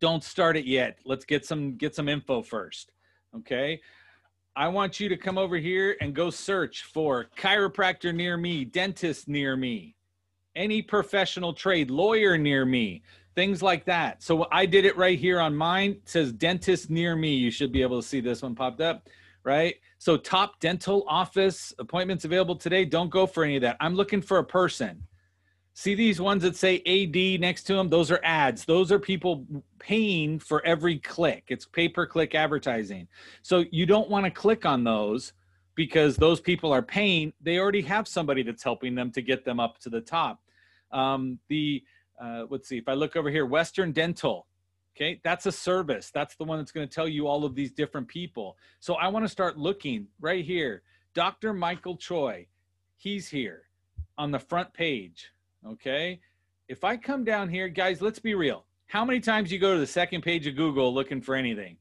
Don't 0.00 0.22
start 0.22 0.56
it 0.56 0.64
yet. 0.64 0.98
Let's 1.04 1.24
get 1.24 1.44
some 1.44 1.76
get 1.76 1.94
some 1.94 2.08
info 2.08 2.42
first. 2.42 2.92
Okay? 3.36 3.80
I 4.56 4.66
want 4.66 4.98
you 4.98 5.08
to 5.08 5.16
come 5.16 5.38
over 5.38 5.56
here 5.56 5.96
and 6.00 6.14
go 6.14 6.30
search 6.30 6.82
for 6.82 7.26
chiropractor 7.36 8.12
near 8.12 8.36
me, 8.36 8.64
dentist 8.64 9.28
near 9.28 9.56
me, 9.56 9.94
any 10.56 10.82
professional 10.82 11.52
trade, 11.52 11.90
lawyer 11.90 12.36
near 12.36 12.64
me, 12.64 13.02
things 13.36 13.62
like 13.62 13.84
that. 13.84 14.20
So 14.20 14.48
I 14.50 14.66
did 14.66 14.84
it 14.84 14.96
right 14.96 15.16
here 15.16 15.38
on 15.38 15.54
mine. 15.54 15.92
It 15.92 16.08
says 16.08 16.32
dentist 16.32 16.90
near 16.90 17.14
me. 17.14 17.36
You 17.36 17.52
should 17.52 17.70
be 17.70 17.82
able 17.82 18.02
to 18.02 18.06
see 18.06 18.20
this 18.20 18.42
one 18.42 18.56
popped 18.56 18.80
up, 18.80 19.08
right? 19.44 19.76
So 19.98 20.16
top 20.16 20.60
dental 20.60 21.04
office 21.08 21.72
appointments 21.78 22.24
available 22.24 22.56
today. 22.56 22.84
Don't 22.84 23.10
go 23.10 23.26
for 23.26 23.44
any 23.44 23.56
of 23.56 23.62
that. 23.62 23.76
I'm 23.80 23.94
looking 23.94 24.20
for 24.20 24.38
a 24.38 24.44
person. 24.44 25.02
See 25.74 25.94
these 25.94 26.20
ones 26.20 26.42
that 26.42 26.56
say 26.56 26.82
AD 26.86 27.40
next 27.40 27.62
to 27.64 27.74
them? 27.74 27.88
Those 27.88 28.10
are 28.10 28.20
ads. 28.24 28.64
Those 28.64 28.90
are 28.90 28.98
people 28.98 29.46
paying 29.78 30.40
for 30.40 30.64
every 30.66 30.98
click. 30.98 31.44
It's 31.48 31.66
pay 31.66 31.88
per 31.88 32.04
click 32.04 32.34
advertising. 32.34 33.06
So 33.42 33.64
you 33.70 33.86
don't 33.86 34.10
want 34.10 34.24
to 34.24 34.30
click 34.30 34.66
on 34.66 34.82
those 34.82 35.34
because 35.76 36.16
those 36.16 36.40
people 36.40 36.72
are 36.72 36.82
paying. 36.82 37.32
They 37.40 37.58
already 37.58 37.82
have 37.82 38.08
somebody 38.08 38.42
that's 38.42 38.64
helping 38.64 38.96
them 38.96 39.12
to 39.12 39.22
get 39.22 39.44
them 39.44 39.60
up 39.60 39.78
to 39.78 39.88
the 39.88 40.00
top. 40.00 40.40
Um, 40.90 41.38
the 41.48 41.84
uh, 42.20 42.46
let's 42.50 42.68
see, 42.68 42.78
if 42.78 42.88
I 42.88 42.94
look 42.94 43.14
over 43.14 43.30
here, 43.30 43.46
Western 43.46 43.92
Dental, 43.92 44.46
okay, 44.98 45.20
that's 45.22 45.46
a 45.46 45.52
service. 45.52 46.10
That's 46.10 46.34
the 46.34 46.44
one 46.44 46.58
that's 46.58 46.72
going 46.72 46.88
to 46.88 46.92
tell 46.92 47.08
you 47.08 47.28
all 47.28 47.44
of 47.44 47.54
these 47.54 47.70
different 47.70 48.08
people. 48.08 48.56
So 48.80 48.94
I 48.94 49.08
want 49.08 49.24
to 49.24 49.28
start 49.28 49.56
looking 49.56 50.08
right 50.20 50.44
here. 50.44 50.82
Dr. 51.14 51.52
Michael 51.52 51.96
Choi, 51.96 52.46
he's 52.96 53.28
here 53.28 53.62
on 54.16 54.32
the 54.32 54.38
front 54.38 54.72
page, 54.74 55.30
okay? 55.66 56.20
If 56.68 56.84
I 56.84 56.96
come 56.96 57.24
down 57.24 57.48
here, 57.48 57.68
guys, 57.68 58.02
let's 58.02 58.18
be 58.18 58.34
real. 58.34 58.64
How 58.86 59.04
many 59.04 59.20
times 59.20 59.52
you 59.52 59.58
go 59.58 59.74
to 59.74 59.80
the 59.80 59.86
second 59.86 60.22
page 60.22 60.46
of 60.46 60.56
Google 60.56 60.92
looking 60.92 61.20
for 61.20 61.34
anything? 61.34 61.76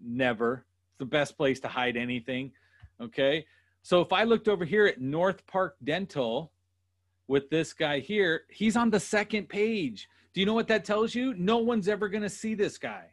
Never. 0.00 0.64
It's 0.88 0.98
the 0.98 1.04
best 1.04 1.36
place 1.36 1.60
to 1.60 1.68
hide 1.68 1.96
anything, 1.96 2.52
okay? 3.00 3.44
So 3.82 4.00
if 4.00 4.12
I 4.12 4.24
looked 4.24 4.48
over 4.48 4.64
here 4.64 4.86
at 4.86 5.00
North 5.00 5.46
Park 5.46 5.76
Dental, 5.84 6.50
with 7.28 7.48
this 7.50 7.72
guy 7.72 7.98
here, 8.00 8.42
he's 8.50 8.76
on 8.76 8.90
the 8.90 9.00
second 9.00 9.48
page. 9.48 10.08
Do 10.34 10.40
you 10.40 10.46
know 10.46 10.54
what 10.54 10.68
that 10.68 10.84
tells 10.84 11.14
you? 11.14 11.34
No 11.34 11.58
one's 11.58 11.88
ever 11.88 12.08
going 12.08 12.22
to 12.22 12.30
see 12.30 12.54
this 12.54 12.78
guy. 12.78 13.10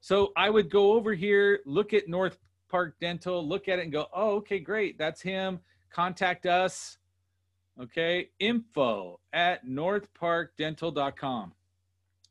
So 0.00 0.32
I 0.36 0.48
would 0.48 0.70
go 0.70 0.92
over 0.92 1.12
here, 1.12 1.60
look 1.66 1.92
at 1.92 2.08
North 2.08 2.38
Park 2.70 2.96
Dental, 3.00 3.46
look 3.46 3.68
at 3.68 3.78
it 3.78 3.82
and 3.82 3.92
go, 3.92 4.06
oh, 4.14 4.36
okay, 4.36 4.58
great. 4.58 4.96
That's 4.96 5.20
him. 5.20 5.60
Contact 5.90 6.46
us. 6.46 6.98
Okay. 7.80 8.30
Info 8.38 9.20
at 9.32 9.66
northparkdental.com. 9.66 11.52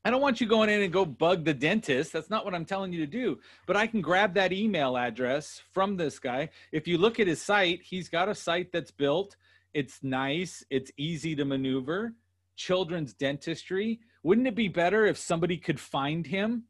I 0.06 0.12
don't 0.12 0.22
want 0.22 0.40
you 0.40 0.48
going 0.48 0.70
in 0.70 0.82
and 0.82 0.94
go 0.94 1.06
bug 1.06 1.44
the 1.44 1.54
dentist. 1.54 2.14
That's 2.14 2.30
not 2.30 2.46
what 2.46 2.56
I'm 2.56 2.66
telling 2.66 2.94
you 2.94 3.00
to 3.02 3.12
do. 3.12 3.40
But 3.68 3.76
I 3.76 3.86
can 3.86 4.02
grab 4.02 4.34
that 4.36 4.54
email 4.54 4.98
address 4.98 5.62
from 5.72 5.98
this 5.98 6.20
guy. 6.20 6.50
If 6.72 6.88
you 6.88 6.98
look 6.98 7.20
at 7.20 7.28
his 7.28 7.42
site, 7.42 7.82
he's 7.84 8.10
got 8.10 8.30
a 8.30 8.34
site 8.34 8.72
that's 8.72 8.92
built 8.92 9.36
it's 9.74 10.00
nice. 10.02 10.66
It's 10.70 10.92
easy 10.98 11.36
to 11.36 11.46
maneuver. 11.46 12.14
Children's 12.60 13.14
dentistry. 13.14 14.02
Wouldn't 14.24 14.46
it 14.46 14.56
be 14.56 14.68
better 14.68 15.06
if 15.06 15.18
somebody 15.18 15.58
could 15.58 15.80
find 15.80 16.28
him 16.28 16.66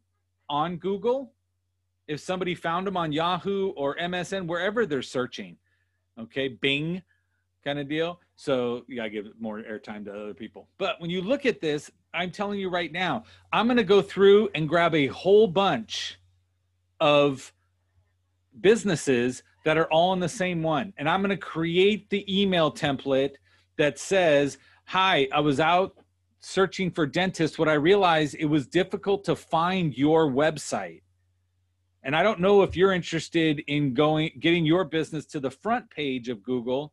on 0.47 0.77
Google? 0.77 1.33
If 2.07 2.19
somebody 2.19 2.53
found 2.53 2.87
him 2.87 2.95
on 2.95 3.11
Yahoo 3.11 3.69
or 3.69 3.97
MSN, 3.97 4.45
wherever 4.45 4.85
they're 4.85 5.01
searching, 5.01 5.57
okay, 6.19 6.47
Bing 6.47 7.01
kind 7.63 7.79
of 7.79 7.89
deal. 7.89 8.19
So 8.35 8.83
you 8.87 8.95
gotta 8.95 9.09
give 9.09 9.25
more 9.39 9.61
airtime 9.63 10.05
to 10.05 10.13
other 10.13 10.33
people. 10.33 10.67
But 10.77 11.01
when 11.01 11.09
you 11.09 11.21
look 11.21 11.47
at 11.47 11.59
this, 11.59 11.89
I'm 12.13 12.29
telling 12.31 12.59
you 12.59 12.69
right 12.69 12.91
now, 12.91 13.23
I'm 13.51 13.67
gonna 13.67 13.83
go 13.83 14.01
through 14.01 14.49
and 14.53 14.69
grab 14.69 14.93
a 14.93 15.07
whole 15.07 15.47
bunch 15.47 16.19
of 16.99 17.51
businesses 18.61 19.41
that 19.65 19.77
are 19.77 19.87
all 19.91 20.13
in 20.13 20.19
the 20.19 20.29
same 20.29 20.61
one. 20.61 20.93
And 20.97 21.09
I'm 21.09 21.21
going 21.21 21.29
to 21.29 21.37
create 21.37 22.09
the 22.09 22.23
email 22.41 22.71
template 22.71 23.35
that 23.77 23.99
says, 23.99 24.57
Hi, 24.89 25.27
I 25.31 25.41
was 25.41 25.59
out 25.59 25.95
searching 26.39 26.89
for 26.89 27.05
dentists. 27.05 27.59
What 27.59 27.69
I 27.69 27.73
realized 27.73 28.35
it 28.39 28.45
was 28.45 28.65
difficult 28.65 29.23
to 29.25 29.35
find 29.35 29.95
your 29.95 30.31
website. 30.31 31.03
And 32.01 32.15
I 32.15 32.23
don't 32.23 32.39
know 32.39 32.63
if 32.63 32.75
you're 32.75 32.91
interested 32.91 33.59
in 33.67 33.93
going 33.93 34.31
getting 34.39 34.65
your 34.65 34.83
business 34.85 35.27
to 35.27 35.39
the 35.39 35.51
front 35.51 35.91
page 35.91 36.27
of 36.27 36.41
Google, 36.41 36.91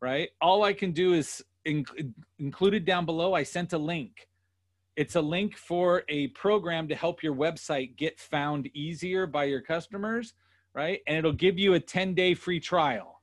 right? 0.00 0.28
All 0.40 0.62
I 0.62 0.72
can 0.72 0.92
do 0.92 1.14
is 1.14 1.42
inc- 1.66 2.12
included 2.38 2.84
down 2.84 3.06
below. 3.06 3.34
I 3.34 3.42
sent 3.42 3.72
a 3.72 3.78
link. 3.78 4.28
It's 4.94 5.16
a 5.16 5.20
link 5.20 5.56
for 5.56 6.04
a 6.08 6.28
program 6.28 6.86
to 6.90 6.94
help 6.94 7.24
your 7.24 7.34
website 7.34 7.96
get 7.96 8.20
found 8.20 8.68
easier 8.72 9.26
by 9.26 9.44
your 9.46 9.62
customers 9.62 10.34
right? 10.74 11.00
And 11.06 11.18
it'll 11.18 11.32
give 11.32 11.58
you 11.58 11.74
a 11.74 11.80
10 11.80 12.14
day 12.14 12.34
free 12.34 12.60
trial. 12.60 13.20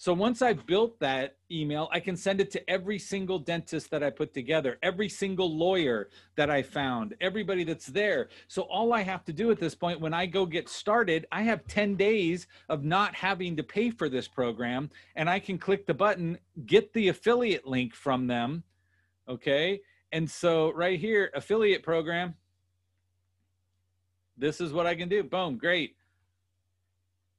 So 0.00 0.14
once 0.14 0.42
I've 0.42 0.64
built 0.64 1.00
that 1.00 1.38
email, 1.50 1.88
I 1.90 1.98
can 1.98 2.16
send 2.16 2.40
it 2.40 2.52
to 2.52 2.70
every 2.70 3.00
single 3.00 3.40
dentist 3.40 3.90
that 3.90 4.00
I 4.00 4.10
put 4.10 4.32
together, 4.32 4.78
every 4.80 5.08
single 5.08 5.52
lawyer 5.52 6.08
that 6.36 6.48
I 6.48 6.62
found, 6.62 7.16
everybody 7.20 7.64
that's 7.64 7.86
there. 7.86 8.28
So 8.46 8.62
all 8.62 8.92
I 8.92 9.02
have 9.02 9.24
to 9.24 9.32
do 9.32 9.50
at 9.50 9.58
this 9.58 9.74
point, 9.74 10.00
when 10.00 10.14
I 10.14 10.26
go 10.26 10.46
get 10.46 10.68
started, 10.68 11.26
I 11.32 11.42
have 11.42 11.66
10 11.66 11.96
days 11.96 12.46
of 12.68 12.84
not 12.84 13.12
having 13.16 13.56
to 13.56 13.64
pay 13.64 13.90
for 13.90 14.08
this 14.08 14.28
program. 14.28 14.88
And 15.16 15.28
I 15.28 15.40
can 15.40 15.58
click 15.58 15.84
the 15.84 15.94
button, 15.94 16.38
get 16.64 16.92
the 16.92 17.08
affiliate 17.08 17.66
link 17.66 17.92
from 17.92 18.28
them. 18.28 18.62
Okay. 19.28 19.80
And 20.12 20.30
so 20.30 20.72
right 20.74 21.00
here, 21.00 21.32
affiliate 21.34 21.82
program, 21.82 22.36
this 24.36 24.60
is 24.60 24.72
what 24.72 24.86
I 24.86 24.94
can 24.94 25.08
do. 25.08 25.24
Boom, 25.24 25.58
great. 25.58 25.96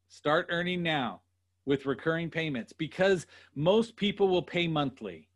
Start 0.10 0.48
earning 0.50 0.84
now 0.84 1.22
with 1.70 1.86
recurring 1.86 2.32
payments 2.32 2.74
because 2.74 3.28
most 3.54 3.96
people 3.96 4.28
will 4.28 4.42
pay 4.42 4.68
monthly. 4.68 5.28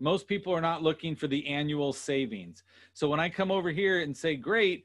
Most 0.00 0.26
people 0.26 0.52
are 0.52 0.60
not 0.60 0.82
looking 0.82 1.14
for 1.14 1.28
the 1.28 1.46
annual 1.46 1.92
savings. 1.92 2.64
So 2.94 3.08
when 3.08 3.20
I 3.20 3.28
come 3.28 3.52
over 3.52 3.70
here 3.70 4.00
and 4.00 4.14
say, 4.14 4.34
great, 4.34 4.84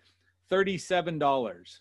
$37, 0.51 1.79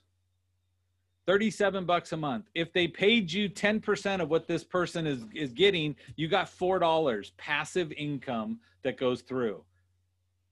37 1.27 1.85
bucks 1.85 2.13
a 2.13 2.17
month. 2.17 2.47
If 2.55 2.73
they 2.73 2.89
paid 2.89 3.31
you 3.31 3.51
10% 3.51 4.23
of 4.23 4.31
what 4.31 4.49
this 4.49 4.65
person 4.65 5.07
is, 5.07 5.25
is 5.35 5.53
getting, 5.53 5.95
you 6.17 6.27
got 6.27 6.47
$4 6.47 7.31
passive 7.37 7.93
income 7.93 8.61
that 8.83 8.97
goes 8.97 9.21
through. 9.21 9.63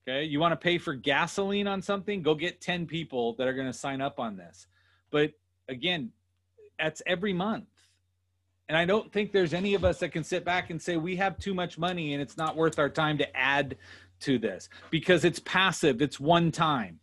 Okay. 0.07 0.25
You 0.25 0.39
want 0.39 0.53
to 0.53 0.57
pay 0.57 0.77
for 0.77 0.93
gasoline 0.93 1.67
on 1.67 1.81
something? 1.81 2.23
Go 2.23 2.35
get 2.35 2.61
10 2.61 2.87
people 2.87 3.33
that 3.37 3.49
are 3.49 3.55
going 3.55 3.69
to 3.69 3.73
sign 3.73 4.03
up 4.03 4.21
on 4.21 4.37
this. 4.37 4.67
But 5.11 5.33
again, 5.67 6.13
that's 6.79 7.01
every 7.07 7.33
month. 7.33 7.65
And 8.71 8.77
I 8.77 8.85
don't 8.85 9.11
think 9.11 9.33
there's 9.33 9.53
any 9.53 9.75
of 9.75 9.85
us 9.85 9.99
that 9.99 10.13
can 10.13 10.23
sit 10.23 10.45
back 10.45 10.71
and 10.71 10.81
say 10.81 10.97
we 10.97 11.17
have 11.17 11.37
too 11.39 11.55
much 11.55 11.77
money 11.77 12.13
and 12.13 12.23
it's 12.23 12.37
not 12.37 12.55
worth 12.55 12.79
our 12.79 12.89
time 12.89 13.19
to 13.19 13.37
add 13.37 13.77
to 14.21 14.39
this 14.39 14.69
because 14.91 15.25
it's 15.25 15.41
passive, 15.41 16.01
it's 16.01 16.21
one 16.21 16.53
time. 16.53 17.01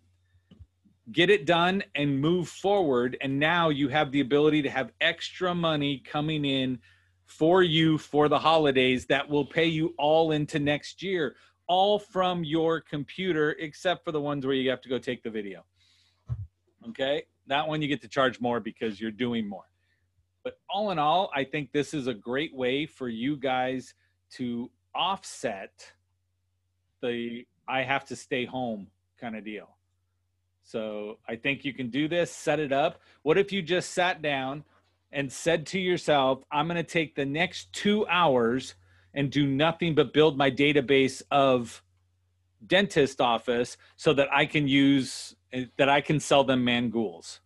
Get 1.12 1.30
it 1.30 1.46
done 1.46 1.84
and 1.94 2.22
move 2.22 2.48
forward. 2.48 3.18
And 3.20 3.38
now 3.38 3.68
you 3.68 3.90
have 3.90 4.14
the 4.14 4.22
ability 4.22 4.62
to 4.62 4.70
have 4.70 4.94
extra 5.02 5.54
money 5.54 6.02
coming 6.10 6.46
in 6.46 6.80
for 7.26 7.64
you 7.64 7.98
for 7.98 8.30
the 8.30 8.40
holidays 8.40 9.06
that 9.08 9.28
will 9.28 9.46
pay 9.46 9.66
you 9.66 9.94
all 9.98 10.32
into 10.32 10.60
next 10.60 11.04
year 11.04 11.36
all 11.68 12.00
from 12.00 12.46
your 12.46 12.80
computer, 12.80 13.58
except 13.60 14.06
for 14.06 14.14
the 14.14 14.22
ones 14.22 14.46
where 14.46 14.56
you 14.56 14.70
have 14.70 14.80
to 14.80 14.88
go 14.88 14.98
take 14.98 15.22
the 15.22 15.30
video. 15.30 15.66
Okay, 16.88 17.24
that 17.48 17.68
one 17.68 17.82
you 17.82 17.90
get 17.90 18.02
to 18.04 18.08
charge 18.08 18.40
more 18.40 18.62
because 18.62 19.02
you're 19.02 19.12
doing 19.12 19.50
more. 19.50 19.66
But 20.48 20.60
all 20.70 20.92
in 20.92 20.98
all, 20.98 21.30
I 21.36 21.44
think 21.44 21.74
this 21.74 21.94
is 21.94 22.08
a 22.08 22.14
great 22.14 22.56
way 22.56 22.86
for 22.86 23.10
you 23.10 23.36
guys 23.36 23.94
to 24.36 24.72
offset 24.96 25.92
the 27.02 27.46
I 27.68 27.82
have 27.82 28.06
to 28.06 28.16
stay 28.16 28.46
home 28.46 28.88
kind 29.20 29.36
of 29.36 29.44
deal. 29.44 29.76
So 30.64 31.18
I 31.28 31.36
think 31.36 31.66
you 31.66 31.74
can 31.74 31.90
do 31.90 32.08
this, 32.08 32.32
set 32.32 32.62
it 32.62 32.72
up. 32.72 33.02
What 33.24 33.38
if 33.38 33.52
you 33.52 33.62
just 33.62 33.92
sat 33.92 34.22
down 34.22 34.64
and 35.12 35.30
said 35.30 35.66
to 35.66 35.80
yourself, 35.80 36.46
I'm 36.50 36.68
going 36.68 36.78
to 36.78 36.84
take 36.84 37.16
the 37.16 37.26
next 37.26 37.74
two 37.74 38.08
hours 38.08 38.76
and 39.14 39.30
do 39.30 39.46
nothing 39.46 39.96
but 39.96 40.14
build 40.14 40.38
my 40.38 40.50
database 40.50 41.22
of 41.30 41.84
dentist 42.66 43.20
office 43.20 43.76
so 43.98 44.14
that 44.14 44.30
I 44.32 44.46
can 44.46 44.70
use, 44.70 45.36
eh, 45.52 45.66
that 45.76 45.90
I 45.90 46.00
can 46.00 46.22
sell 46.22 46.46
them 46.46 46.66
mangools. 46.66 47.40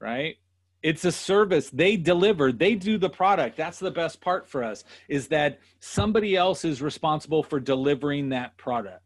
Right? 0.00 0.38
It's 0.82 1.04
a 1.04 1.12
service 1.12 1.70
they 1.70 1.96
deliver, 1.96 2.52
they 2.52 2.74
do 2.74 2.98
the 2.98 3.10
product. 3.10 3.56
That's 3.56 3.78
the 3.78 3.90
best 3.90 4.20
part 4.20 4.48
for 4.48 4.62
us 4.62 4.84
is 5.08 5.28
that 5.28 5.58
somebody 5.80 6.36
else 6.36 6.64
is 6.64 6.80
responsible 6.80 7.42
for 7.42 7.58
delivering 7.58 8.28
that 8.30 8.56
product 8.56 9.02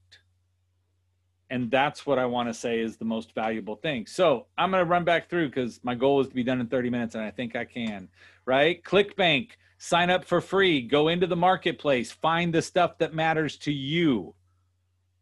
and 1.52 1.70
that's 1.70 2.06
what 2.06 2.18
I 2.18 2.24
want 2.24 2.48
to 2.48 2.54
say 2.54 2.80
is 2.80 2.96
the 2.96 3.04
most 3.04 3.34
valuable 3.34 3.76
thing. 3.76 4.06
So 4.06 4.46
I'm 4.56 4.70
going 4.70 4.82
to 4.82 4.90
run 4.90 5.04
back 5.04 5.28
through 5.28 5.48
because 5.48 5.80
my 5.84 5.94
goal 5.94 6.22
is 6.22 6.28
to 6.28 6.34
be 6.34 6.42
done 6.42 6.62
in 6.62 6.66
30 6.66 6.88
minutes, 6.88 7.14
and 7.14 7.22
I 7.22 7.30
think 7.30 7.54
I 7.54 7.66
can. 7.66 8.08
Right? 8.46 8.82
ClickBank, 8.82 9.50
sign 9.76 10.08
up 10.08 10.24
for 10.24 10.40
free, 10.40 10.80
go 10.80 11.08
into 11.08 11.26
the 11.26 11.36
marketplace, 11.36 12.10
find 12.10 12.54
the 12.54 12.62
stuff 12.62 12.96
that 12.98 13.12
matters 13.12 13.58
to 13.58 13.72
you. 13.72 14.34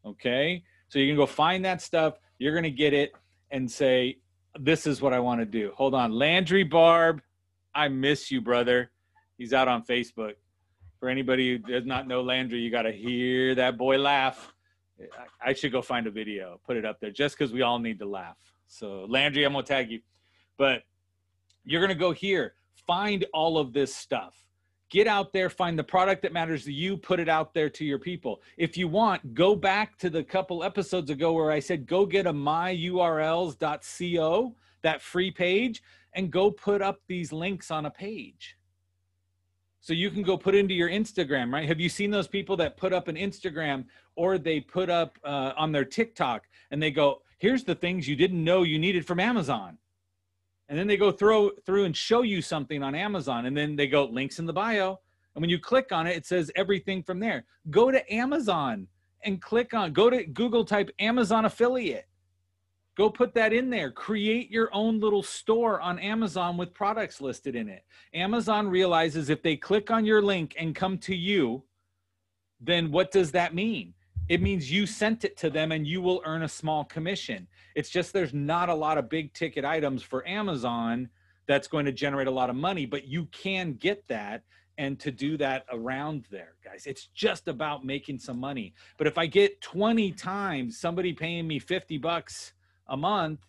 Okay? 0.07 0.63
So 0.89 1.01
you 1.01 1.09
can 1.09 1.17
go 1.17 1.27
find 1.27 1.65
that 1.65 1.83
stuff, 1.83 2.15
you're 2.39 2.53
going 2.53 2.63
to 2.63 2.71
get 2.71 2.95
it 2.95 3.11
and 3.51 3.69
say, 3.69 4.19
This 4.59 4.87
is 4.87 5.01
what 5.01 5.13
I 5.13 5.21
want 5.21 5.41
to 5.41 5.47
do. 5.47 5.73
Hold 5.77 5.95
on. 5.95 6.13
Landry 6.13 6.65
Barb, 6.65 7.23
I 7.75 7.89
miss 7.89 8.31
you, 8.31 8.41
brother. 8.41 8.91
He's 9.39 9.53
out 9.53 9.69
on 9.69 9.85
Facebook. 9.85 10.35
For 10.99 11.09
anybody 11.09 11.53
who 11.53 11.59
does 11.59 11.87
not 11.87 12.07
know 12.07 12.21
Landry, 12.21 12.59
you 12.59 12.71
got 12.71 12.83
to 12.83 12.93
hear 12.93 13.55
that 13.55 13.79
boy 13.79 13.97
laugh 13.97 14.53
I 15.45 15.53
should 15.53 15.73
go 15.73 15.83
find 15.83 16.07
a 16.07 16.11
video, 16.11 16.61
put 16.67 16.77
it 16.77 16.85
up 16.85 17.01
there, 17.01 17.11
just 17.11 17.39
because 17.39 17.53
we 17.53 17.63
all 17.63 17.79
need 17.79 17.99
to 18.01 18.07
laugh. 18.07 18.37
So 18.67 19.07
Landry, 19.09 19.45
I'm 19.45 19.53
gonna 19.53 19.65
tag 19.65 19.91
you, 19.91 20.01
but 20.57 20.83
you're 21.65 21.81
gonna 21.81 21.95
go 21.95 22.13
here, 22.13 22.55
find 22.87 23.25
all 23.33 23.59
of 23.59 23.73
this 23.73 23.95
stuff. 23.95 24.37
Get 24.90 25.07
out 25.07 25.33
there, 25.33 25.48
find 25.48 25.79
the 25.79 25.85
product 25.85 26.22
that 26.22 26.33
matters 26.33 26.64
to 26.64 26.72
you, 26.72 26.96
put 26.96 27.20
it 27.20 27.29
out 27.29 27.55
there 27.55 27.70
to 27.70 27.85
your 27.85 27.98
people. 27.98 28.42
If 28.57 28.76
you 28.76 28.88
want, 28.88 29.35
go 29.35 29.55
back 29.55 29.96
to 29.98 30.11
the 30.11 30.24
couple 30.24 30.64
episodes 30.64 31.11
ago 31.11 31.33
where 31.33 31.53
I 31.53 31.61
said 31.61 31.87
go 31.87 32.05
get 32.05 32.26
a 32.26 32.33
myurls.co, 32.33 33.57
that 34.83 35.00
free 35.00 35.31
page, 35.31 35.83
and 36.14 36.31
go 36.31 36.50
put 36.50 36.83
up 36.83 37.00
these 37.07 37.33
links 37.33 37.70
on 37.70 37.87
a 37.87 37.90
page 37.90 38.57
so 39.81 39.94
you 39.94 40.11
can 40.11 40.22
go 40.22 40.37
put 40.37 40.55
into 40.55 40.74
your 40.74 40.90
Instagram, 40.90 41.53
right? 41.53 41.66
Have 41.66 41.81
you 41.81 41.88
seen 41.88 42.11
those 42.11 42.29
people 42.29 42.57
that 42.59 42.76
put 42.76 42.92
up 42.92 43.09
an 43.09 43.16
Instagram 43.16 43.87
or 44.14 44.38
they 44.38 44.61
put 44.61 44.90
up 44.90 45.18
uh, 45.24 45.53
on 45.57 45.72
their 45.72 45.85
TikTok 45.85 46.44
and 46.70 46.83
they 46.83 46.90
go, 46.90 47.22
here's 47.38 47.64
the 47.64 47.74
things 47.74 48.07
you 48.07 48.16
didn't 48.16 48.44
know 48.44 48.62
you 48.62 48.79
needed 48.79 49.07
from 49.07 49.18
Amazon. 49.18 49.79
And 50.71 50.79
then 50.79 50.87
they 50.87 50.97
go 50.97 51.13
through 51.13 51.53
through 51.67 51.85
and 51.85 51.95
show 51.95 52.23
you 52.23 52.41
something 52.41 52.83
on 52.83 52.95
Amazon 52.95 53.45
and 53.45 53.55
then 53.55 53.77
they 53.77 53.87
go 53.87 54.07
links 54.07 54.39
in 54.39 54.47
the 54.47 54.53
bio. 54.55 54.99
And 55.35 55.43
when 55.43 55.51
you 55.51 55.59
click 55.59 55.93
on 55.93 56.07
it, 56.07 56.17
it 56.17 56.25
says 56.25 56.51
everything 56.57 57.03
from 57.03 57.21
there. 57.21 57.45
Go 57.69 57.91
to 57.91 58.13
Amazon 58.13 58.87
and 59.25 59.43
click 59.43 59.75
on, 59.75 59.93
go 59.93 60.09
to 60.09 60.25
Google 60.25 60.65
type 60.65 60.91
Amazon 60.99 61.45
affiliate 61.45 62.07
Go 63.01 63.09
put 63.09 63.33
that 63.33 63.55
in 63.55 63.71
there. 63.71 63.91
Create 63.91 64.51
your 64.51 64.69
own 64.75 65.01
little 65.01 65.23
store 65.23 65.81
on 65.81 65.99
Amazon 65.99 66.59
with 66.59 66.75
products 66.75 67.21
listed 67.21 67.57
in 67.57 67.67
it. 67.67 67.83
Amazon 68.13 68.69
realizes 68.69 69.31
if 69.31 69.43
they 69.43 69.57
click 69.57 69.91
on 69.91 70.05
your 70.05 70.21
link 70.21 70.55
and 70.59 70.75
come 70.75 70.99
to 70.99 71.17
you, 71.17 71.63
then 72.61 72.91
what 72.91 73.11
does 73.11 73.33
that 73.33 73.55
mean? 73.55 73.95
It 74.31 74.40
means 74.40 74.71
you 74.71 74.87
sent 74.87 75.25
it 75.25 75.37
to 75.38 75.51
them 75.51 75.73
and 75.73 75.85
you 75.85 76.01
will 76.01 76.23
earn 76.25 76.45
a 76.45 76.49
small 76.49 76.85
commission. 76.85 77.49
It's 77.75 77.90
just 77.90 78.12
there's 78.12 78.33
not 78.33 78.69
a 78.69 78.75
lot 78.75 78.97
of 78.97 79.09
big 79.09 79.33
ticket 79.33 79.64
items 79.64 80.05
for 80.05 80.27
Amazon 80.27 81.09
that's 81.49 81.66
going 81.66 81.85
to 81.87 81.90
generate 81.90 82.29
a 82.29 82.31
lot 82.31 82.49
of 82.49 82.55
money, 82.55 82.87
but 82.87 83.09
you 83.09 83.27
can 83.33 83.73
get 83.73 84.07
that 84.07 84.45
and 84.79 85.01
to 85.01 85.11
do 85.11 85.37
that 85.38 85.64
around 85.73 86.27
there, 86.31 86.55
guys. 86.64 86.85
It's 86.87 87.07
just 87.07 87.49
about 87.49 87.85
making 87.85 88.21
some 88.21 88.38
money. 88.38 88.73
But 88.99 89.09
if 89.09 89.19
I 89.19 89.27
get 89.27 89.61
20 89.62 90.12
times 90.12 90.79
somebody 90.79 91.12
paying 91.12 91.49
me 91.49 91.59
50 91.59 91.99
bucks 91.99 92.53
a 92.87 92.97
month, 92.97 93.40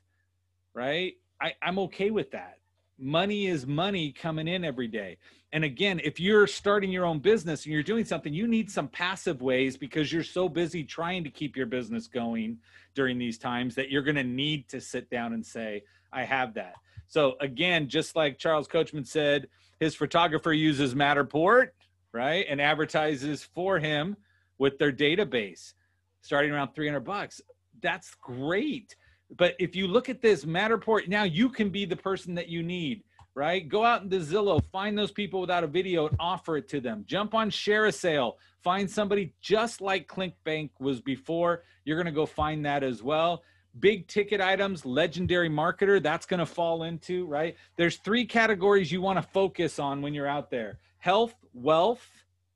right? 0.73 1.13
I, 1.39 1.53
I'm 1.61 1.77
okay 1.77 2.09
with 2.09 2.31
that. 2.31 2.57
Money 2.97 3.45
is 3.45 3.67
money 3.67 4.11
coming 4.11 4.47
in 4.47 4.65
every 4.65 4.87
day. 4.87 5.17
And 5.53 5.65
again, 5.65 5.99
if 6.03 6.19
you're 6.19 6.47
starting 6.47 6.91
your 6.91 7.05
own 7.05 7.19
business 7.19 7.65
and 7.65 7.73
you're 7.73 7.83
doing 7.83 8.05
something, 8.05 8.33
you 8.33 8.47
need 8.47 8.71
some 8.71 8.87
passive 8.87 9.41
ways 9.41 9.75
because 9.75 10.11
you're 10.11 10.23
so 10.23 10.47
busy 10.47 10.83
trying 10.83 11.23
to 11.25 11.29
keep 11.29 11.57
your 11.57 11.65
business 11.65 12.07
going 12.07 12.57
during 12.95 13.17
these 13.17 13.37
times 13.37 13.75
that 13.75 13.89
you're 13.89 14.01
going 14.01 14.15
to 14.15 14.23
need 14.23 14.69
to 14.69 14.79
sit 14.79 15.09
down 15.09 15.33
and 15.33 15.45
say, 15.45 15.83
I 16.13 16.23
have 16.23 16.53
that. 16.53 16.75
So 17.07 17.35
again, 17.41 17.89
just 17.89 18.15
like 18.15 18.37
Charles 18.37 18.67
Coachman 18.67 19.03
said, 19.03 19.47
his 19.79 19.95
photographer 19.95 20.53
uses 20.53 20.95
Matterport, 20.95 21.69
right? 22.13 22.45
And 22.47 22.61
advertises 22.61 23.43
for 23.43 23.79
him 23.79 24.15
with 24.57 24.77
their 24.77 24.91
database 24.91 25.73
starting 26.21 26.51
around 26.51 26.73
300 26.73 27.01
bucks. 27.01 27.41
That's 27.81 28.15
great. 28.21 28.95
But 29.35 29.55
if 29.59 29.75
you 29.75 29.87
look 29.87 30.09
at 30.09 30.21
this 30.21 30.45
Matterport, 30.45 31.07
now 31.07 31.23
you 31.23 31.49
can 31.49 31.69
be 31.69 31.85
the 31.85 31.95
person 31.95 32.35
that 32.35 32.47
you 32.47 32.63
need, 32.63 33.03
right? 33.35 33.67
Go 33.67 33.85
out 33.85 34.03
into 34.03 34.19
Zillow, 34.19 34.63
find 34.71 34.97
those 34.97 35.11
people 35.11 35.41
without 35.41 35.63
a 35.63 35.67
video 35.67 36.07
and 36.07 36.15
offer 36.19 36.57
it 36.57 36.67
to 36.69 36.81
them. 36.81 37.03
Jump 37.07 37.33
on 37.33 37.49
ShareASale, 37.49 38.33
find 38.61 38.89
somebody 38.89 39.33
just 39.41 39.81
like 39.81 40.07
ClickBank 40.07 40.71
was 40.79 40.99
before. 40.99 41.63
You're 41.85 41.97
going 41.97 42.05
to 42.05 42.11
go 42.11 42.25
find 42.25 42.65
that 42.65 42.83
as 42.83 43.01
well. 43.01 43.43
Big 43.79 44.07
ticket 44.07 44.41
items, 44.41 44.85
legendary 44.85 45.49
marketer, 45.49 46.03
that's 46.03 46.25
going 46.25 46.41
to 46.41 46.45
fall 46.45 46.83
into, 46.83 47.25
right? 47.25 47.55
There's 47.77 47.97
three 47.97 48.25
categories 48.25 48.91
you 48.91 49.01
want 49.01 49.17
to 49.17 49.23
focus 49.23 49.79
on 49.79 50.01
when 50.01 50.13
you're 50.13 50.27
out 50.27 50.49
there 50.49 50.79
health, 50.97 51.33
wealth, 51.53 52.05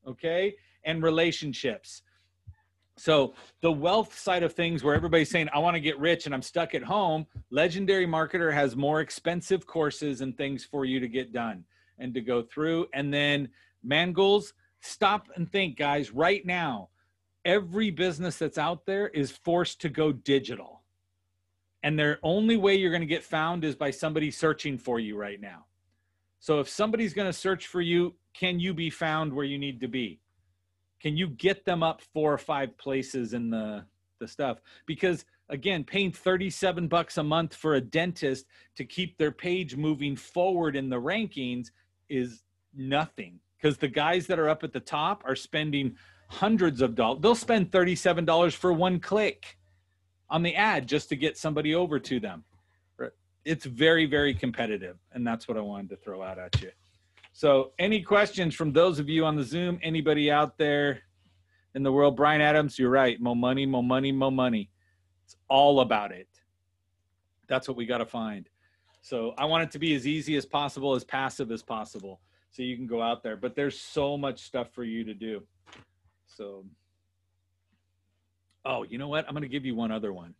okay, 0.07 0.55
and 0.83 1.01
relationships. 1.01 2.03
So 2.97 3.33
the 3.61 3.71
wealth 3.71 4.17
side 4.17 4.43
of 4.43 4.53
things 4.53 4.83
where 4.83 4.95
everybody's 4.95 5.29
saying, 5.29 5.49
I 5.53 5.59
want 5.59 5.75
to 5.75 5.81
get 5.81 5.99
rich 5.99 6.25
and 6.25 6.33
I'm 6.33 6.41
stuck 6.41 6.73
at 6.73 6.83
home, 6.83 7.25
Legendary 7.49 8.07
Marketer 8.07 8.53
has 8.53 8.75
more 8.75 9.01
expensive 9.01 9.67
courses 9.67 10.21
and 10.21 10.37
things 10.37 10.63
for 10.63 10.85
you 10.85 10.99
to 11.01 11.07
get 11.07 11.33
done 11.33 11.65
and 11.99 12.13
to 12.13 12.21
go 12.21 12.41
through. 12.41 12.87
And 12.93 13.13
then 13.13 13.49
Mangools, 13.85 14.53
stop 14.79 15.27
and 15.35 15.51
think, 15.51 15.77
guys, 15.77 16.11
right 16.11 16.45
now, 16.45 16.89
every 17.43 17.91
business 17.91 18.37
that's 18.37 18.57
out 18.57 18.85
there 18.85 19.09
is 19.09 19.31
forced 19.31 19.81
to 19.81 19.89
go 19.89 20.11
digital. 20.11 20.81
And 21.83 21.99
their 21.99 22.19
only 22.23 22.57
way 22.57 22.75
you're 22.75 22.91
going 22.91 23.01
to 23.01 23.07
get 23.07 23.23
found 23.23 23.63
is 23.63 23.75
by 23.75 23.91
somebody 23.91 24.31
searching 24.31 24.77
for 24.77 24.99
you 24.99 25.17
right 25.17 25.39
now. 25.39 25.65
So 26.39 26.59
if 26.59 26.69
somebody's 26.69 27.13
going 27.13 27.29
to 27.29 27.33
search 27.33 27.67
for 27.67 27.81
you, 27.81 28.15
can 28.33 28.59
you 28.59 28.73
be 28.73 28.89
found 28.89 29.33
where 29.33 29.45
you 29.45 29.57
need 29.57 29.81
to 29.81 29.87
be? 29.87 30.19
Can 31.01 31.17
you 31.17 31.27
get 31.27 31.65
them 31.65 31.83
up 31.83 32.01
four 32.13 32.33
or 32.33 32.37
five 32.37 32.77
places 32.77 33.33
in 33.33 33.49
the 33.49 33.85
the 34.19 34.27
stuff? 34.27 34.59
Because 34.85 35.25
again 35.49 35.83
paying 35.83 36.11
37 36.11 36.87
bucks 36.87 37.17
a 37.17 37.23
month 37.23 37.53
for 37.53 37.75
a 37.75 37.81
dentist 37.81 38.45
to 38.75 38.85
keep 38.85 39.17
their 39.17 39.31
page 39.31 39.75
moving 39.75 40.15
forward 40.15 40.75
in 40.75 40.89
the 40.89 40.99
rankings 40.99 41.71
is 42.09 42.43
nothing. 42.73 43.39
Because 43.57 43.77
the 43.77 43.87
guys 43.87 44.27
that 44.27 44.39
are 44.39 44.49
up 44.49 44.63
at 44.63 44.73
the 44.73 44.79
top 44.79 45.23
are 45.25 45.35
spending 45.35 45.95
hundreds 46.27 46.81
of 46.81 46.95
dollars 46.95 47.21
they'll 47.21 47.35
spend 47.35 47.71
$37 47.71 48.55
for 48.55 48.73
one 48.73 48.99
click 48.99 49.57
on 50.29 50.41
the 50.41 50.55
ad 50.55 50.87
just 50.87 51.09
to 51.09 51.15
get 51.15 51.37
somebody 51.37 51.75
over 51.75 51.99
to 51.99 52.19
them. 52.19 52.43
It's 53.43 53.65
very 53.65 54.07
very 54.07 54.33
competitive 54.33 54.97
and 55.11 55.27
that's 55.27 55.47
what 55.47 55.55
i 55.55 55.61
wanted 55.61 55.89
to 55.89 55.97
throw 55.97 56.23
out 56.23 56.39
at 56.39 56.59
you 56.63 56.71
so, 57.37 57.73
any 57.77 58.01
questions 58.01 58.55
from 58.55 58.71
those 58.71 58.97
of 58.97 59.09
you 59.09 59.25
on 59.25 59.35
the 59.35 59.43
Zoom? 59.43 59.77
Anybody 59.83 60.31
out 60.31 60.57
there 60.57 61.01
in 61.73 61.83
the 61.83 61.91
world? 61.91 62.15
Brian 62.15 62.39
Adams, 62.39 62.79
you're 62.79 62.89
right. 62.89 63.19
More 63.19 63.35
money, 63.35 63.65
more 63.65 63.83
money, 63.83 64.13
more 64.13 64.31
money. 64.31 64.69
It's 65.25 65.35
all 65.49 65.81
about 65.81 66.13
it. 66.13 66.29
That's 67.49 67.67
what 67.67 67.75
we 67.75 67.85
got 67.85 67.97
to 67.97 68.05
find. 68.05 68.47
So, 69.01 69.33
I 69.37 69.43
want 69.43 69.63
it 69.63 69.71
to 69.71 69.79
be 69.79 69.93
as 69.95 70.07
easy 70.07 70.37
as 70.37 70.45
possible, 70.45 70.95
as 70.95 71.03
passive 71.03 71.51
as 71.51 71.61
possible, 71.61 72.21
so 72.51 72.63
you 72.63 72.77
can 72.77 72.87
go 72.87 73.01
out 73.01 73.21
there. 73.21 73.35
But 73.35 73.53
there's 73.53 73.77
so 73.77 74.17
much 74.17 74.43
stuff 74.43 74.71
for 74.71 74.85
you 74.85 75.03
to 75.03 75.13
do. 75.13 75.43
So, 76.27 76.63
oh, 78.63 78.83
you 78.83 78.97
know 78.97 79.09
what? 79.09 79.25
I'm 79.27 79.33
going 79.33 79.43
to 79.43 79.49
give 79.49 79.65
you 79.65 79.75
one 79.75 79.91
other 79.91 80.13
one. 80.13 80.35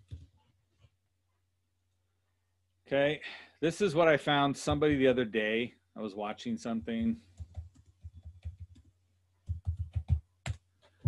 Okay. 2.88 3.20
This 3.60 3.82
is 3.82 3.96
what 3.96 4.08
I 4.08 4.16
found 4.16 4.56
somebody 4.56 4.96
the 4.96 5.10
other 5.10 5.26
day 5.26 5.74
I 5.98 6.02
was 6.02 6.14
watching 6.14 6.58
something. 6.58 7.18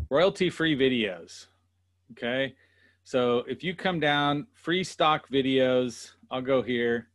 Royalty 0.10 0.50
free 0.50 0.78
videos. 0.78 1.48
Okay. 2.12 2.56
So 3.04 3.44
if 3.48 3.64
you 3.64 3.76
come 3.76 4.00
down, 4.00 4.48
free 4.54 4.84
stock 4.84 5.30
videos, 5.30 6.12
I'll 6.32 6.42
go 6.42 6.62
here. 6.62 7.10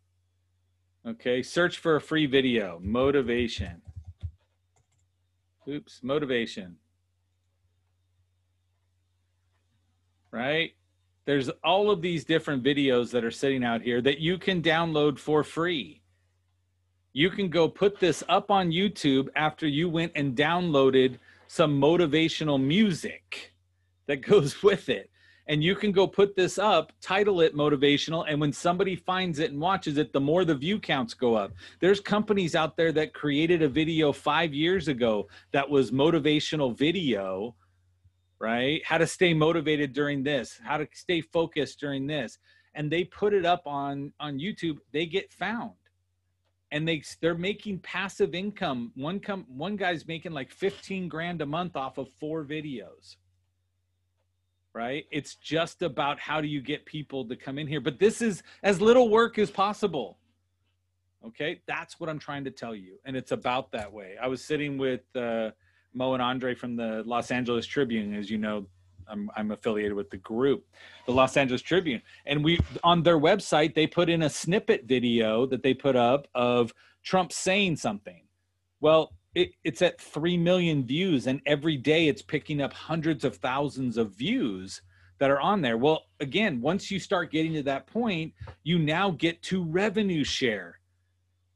Okay. 1.06 1.42
Search 1.42 1.78
for 1.78 1.96
a 1.96 2.00
free 2.00 2.26
video, 2.26 2.78
motivation. 2.82 3.80
Oops, 5.66 6.00
motivation. 6.02 6.76
Right? 10.30 10.72
There's 11.24 11.48
all 11.62 11.90
of 11.90 12.02
these 12.02 12.24
different 12.24 12.62
videos 12.64 13.10
that 13.12 13.24
are 13.24 13.30
sitting 13.30 13.64
out 13.64 13.80
here 13.80 14.02
that 14.02 14.18
you 14.18 14.38
can 14.38 14.60
download 14.60 15.18
for 15.18 15.44
free. 15.44 16.01
You 17.12 17.30
can 17.30 17.48
go 17.48 17.68
put 17.68 18.00
this 18.00 18.22
up 18.28 18.50
on 18.50 18.70
YouTube 18.70 19.28
after 19.36 19.66
you 19.66 19.88
went 19.88 20.12
and 20.14 20.36
downloaded 20.36 21.18
some 21.46 21.80
motivational 21.80 22.62
music 22.62 23.52
that 24.06 24.16
goes 24.26 24.62
with 24.62 24.88
it 24.88 25.10
and 25.46 25.62
you 25.62 25.74
can 25.74 25.92
go 25.92 26.06
put 26.06 26.36
this 26.36 26.58
up, 26.58 26.92
title 27.00 27.40
it 27.40 27.54
motivational, 27.54 28.24
and 28.28 28.40
when 28.40 28.52
somebody 28.52 28.94
finds 28.94 29.38
it 29.38 29.50
and 29.50 29.60
watches 29.60 29.98
it, 29.98 30.12
the 30.12 30.20
more 30.20 30.44
the 30.44 30.54
view 30.54 30.78
counts 30.78 31.14
go 31.14 31.34
up. 31.34 31.52
There's 31.80 32.00
companies 32.00 32.54
out 32.54 32.76
there 32.76 32.92
that 32.92 33.12
created 33.12 33.62
a 33.62 33.68
video 33.68 34.12
five 34.12 34.54
years 34.54 34.88
ago 34.88 35.28
that 35.52 35.68
was 35.68 35.90
motivational 35.90 36.76
video, 36.76 37.56
right? 38.38 38.82
How 38.84 38.98
to 38.98 39.06
stay 39.06 39.34
motivated 39.34 39.92
during 39.92 40.22
this, 40.22 40.60
how 40.62 40.76
to 40.76 40.86
stay 40.92 41.20
focused 41.20 41.80
during 41.80 42.06
this, 42.06 42.38
and 42.74 42.90
they 42.90 43.04
put 43.04 43.34
it 43.34 43.44
up 43.44 43.62
on 43.66 44.12
on 44.20 44.38
YouTube. 44.38 44.78
They 44.92 45.06
get 45.06 45.32
found, 45.32 45.72
and 46.72 46.88
they 46.88 47.02
they're 47.20 47.36
making 47.36 47.78
passive 47.78 48.34
income. 48.34 48.90
One 48.96 49.20
come 49.20 49.46
one 49.48 49.76
guy's 49.76 50.08
making 50.08 50.32
like 50.32 50.50
15 50.50 51.08
grand 51.08 51.40
a 51.40 51.46
month 51.46 51.76
off 51.76 51.98
of 51.98 52.08
four 52.18 52.44
videos 52.44 53.16
right? 54.74 55.04
It's 55.10 55.34
just 55.34 55.82
about 55.82 56.18
how 56.18 56.40
do 56.40 56.48
you 56.48 56.60
get 56.60 56.86
people 56.86 57.26
to 57.28 57.36
come 57.36 57.58
in 57.58 57.66
here. 57.66 57.80
But 57.80 57.98
this 57.98 58.22
is 58.22 58.42
as 58.62 58.80
little 58.80 59.08
work 59.10 59.38
as 59.38 59.50
possible. 59.50 60.18
Okay, 61.24 61.60
that's 61.66 62.00
what 62.00 62.08
I'm 62.08 62.18
trying 62.18 62.44
to 62.44 62.50
tell 62.50 62.74
you. 62.74 62.98
And 63.04 63.16
it's 63.16 63.32
about 63.32 63.70
that 63.72 63.92
way. 63.92 64.16
I 64.20 64.26
was 64.26 64.42
sitting 64.42 64.78
with 64.78 65.02
uh, 65.14 65.50
Mo 65.94 66.14
and 66.14 66.22
Andre 66.22 66.54
from 66.54 66.74
the 66.74 67.02
Los 67.06 67.30
Angeles 67.30 67.66
Tribune. 67.66 68.14
As 68.14 68.30
you 68.30 68.38
know, 68.38 68.66
I'm, 69.12 69.30
I'm 69.36 69.50
affiliated 69.50 69.94
with 69.94 70.10
the 70.10 70.16
group, 70.16 70.64
the 71.06 71.12
Los 71.12 71.36
Angeles 71.36 71.62
Tribune. 71.62 72.02
And 72.26 72.42
we, 72.42 72.58
on 72.82 73.02
their 73.02 73.18
website, 73.18 73.74
they 73.74 73.86
put 73.86 74.08
in 74.08 74.22
a 74.22 74.30
snippet 74.30 74.86
video 74.86 75.46
that 75.46 75.62
they 75.62 75.74
put 75.74 75.94
up 75.94 76.26
of 76.34 76.72
Trump 77.04 77.32
saying 77.32 77.76
something. 77.76 78.22
Well, 78.80 79.12
it, 79.34 79.52
it's 79.64 79.82
at 79.82 80.00
3 80.00 80.36
million 80.36 80.84
views 80.84 81.26
and 81.26 81.40
every 81.46 81.76
day 81.76 82.08
it's 82.08 82.22
picking 82.22 82.60
up 82.60 82.72
hundreds 82.72 83.24
of 83.24 83.36
thousands 83.36 83.96
of 83.96 84.14
views 84.14 84.82
that 85.18 85.30
are 85.30 85.40
on 85.40 85.62
there 85.62 85.78
well 85.78 86.02
again 86.20 86.60
once 86.60 86.90
you 86.90 86.98
start 86.98 87.32
getting 87.32 87.54
to 87.54 87.62
that 87.62 87.86
point 87.86 88.34
you 88.62 88.78
now 88.78 89.10
get 89.10 89.40
to 89.42 89.64
revenue 89.64 90.24
share 90.24 90.78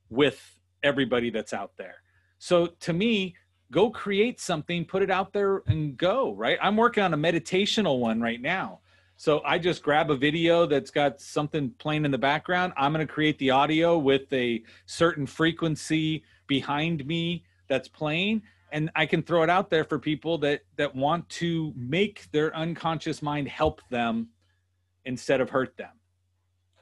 with 0.09 0.59
everybody 0.83 1.29
that's 1.29 1.53
out 1.53 1.73
there 1.77 1.97
so 2.39 2.67
to 2.81 2.93
me 2.93 3.35
go 3.73 3.91
create 3.91 4.41
something 4.41 4.85
put 4.85 5.03
it 5.03 5.11
out 5.11 5.33
there 5.33 5.63
and 5.67 5.97
go 5.97 6.33
right? 6.35 6.59
I'm 6.63 6.77
working 6.77 7.03
on 7.03 7.15
a 7.15 7.19
meditational 7.19 7.99
one 7.99 8.21
right 8.21 8.41
now. 8.41 8.81
So 9.19 9.41
i 9.45 9.59
just 9.59 9.83
grab 9.83 10.11
a 10.11 10.17
video 10.17 10.67
that's 10.67 10.91
got 10.91 11.21
something 11.21 11.71
playing 11.79 12.05
in 12.05 12.11
the 12.11 12.19
background. 12.19 12.73
I'm 12.77 12.93
going 12.93 13.07
to 13.07 13.13
create 13.13 13.39
the 13.39 13.51
audio 13.51 13.99
with 13.99 14.33
a 14.33 14.63
certain 14.85 15.27
frequency 15.27 16.23
behind 16.47 17.07
me 17.07 17.45
that's 17.69 17.89
playing 17.89 18.43
and 18.73 18.91
i 18.95 19.07
can 19.07 19.23
throw 19.23 19.43
it 19.43 19.51
out 19.51 19.71
there 19.71 19.85
for 19.85 19.99
people 19.99 20.39
that 20.39 20.63
that 20.77 20.95
want 20.95 21.29
to 21.29 21.73
make 21.77 22.31
their 22.33 22.55
unconscious 22.55 23.23
mind 23.23 23.49
help 23.49 23.81
them 23.91 24.29
instead 25.05 25.41
of 25.41 25.51
hurt 25.51 25.77
them 25.77 25.91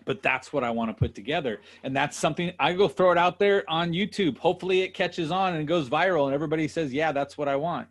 but 0.05 0.23
that's 0.23 0.53
what 0.53 0.65
i 0.65 0.71
want 0.71 0.91
to 0.91 0.95
put 0.95 1.15
together 1.15 1.61
and 1.83 1.97
that's 1.97 2.17
something 2.17 2.53
i 2.59 2.73
go 2.73 2.89
throw 2.89 3.11
it 3.11 3.19
out 3.19 3.39
there 3.39 3.65
on 3.69 3.93
youtube 3.93 4.39
hopefully 4.39 4.83
it 4.83 4.95
catches 4.95 5.31
on 5.31 5.55
and 5.55 5.67
goes 5.69 5.89
viral 5.89 6.27
and 6.27 6.35
everybody 6.35 6.69
says 6.69 6.93
yeah 6.93 7.13
that's 7.13 7.37
what 7.39 7.49
i 7.49 7.57
want 7.57 7.89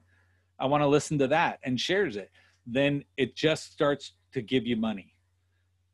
i 0.59 0.65
want 0.65 0.81
to 0.81 0.87
listen 0.87 1.17
to 1.17 1.27
that 1.27 1.59
and 1.63 1.79
shares 1.79 2.15
it 2.15 2.31
then 2.65 3.03
it 3.17 3.35
just 3.35 3.71
starts 3.71 4.13
to 4.31 4.41
give 4.41 4.65
you 4.65 4.75
money 4.75 5.13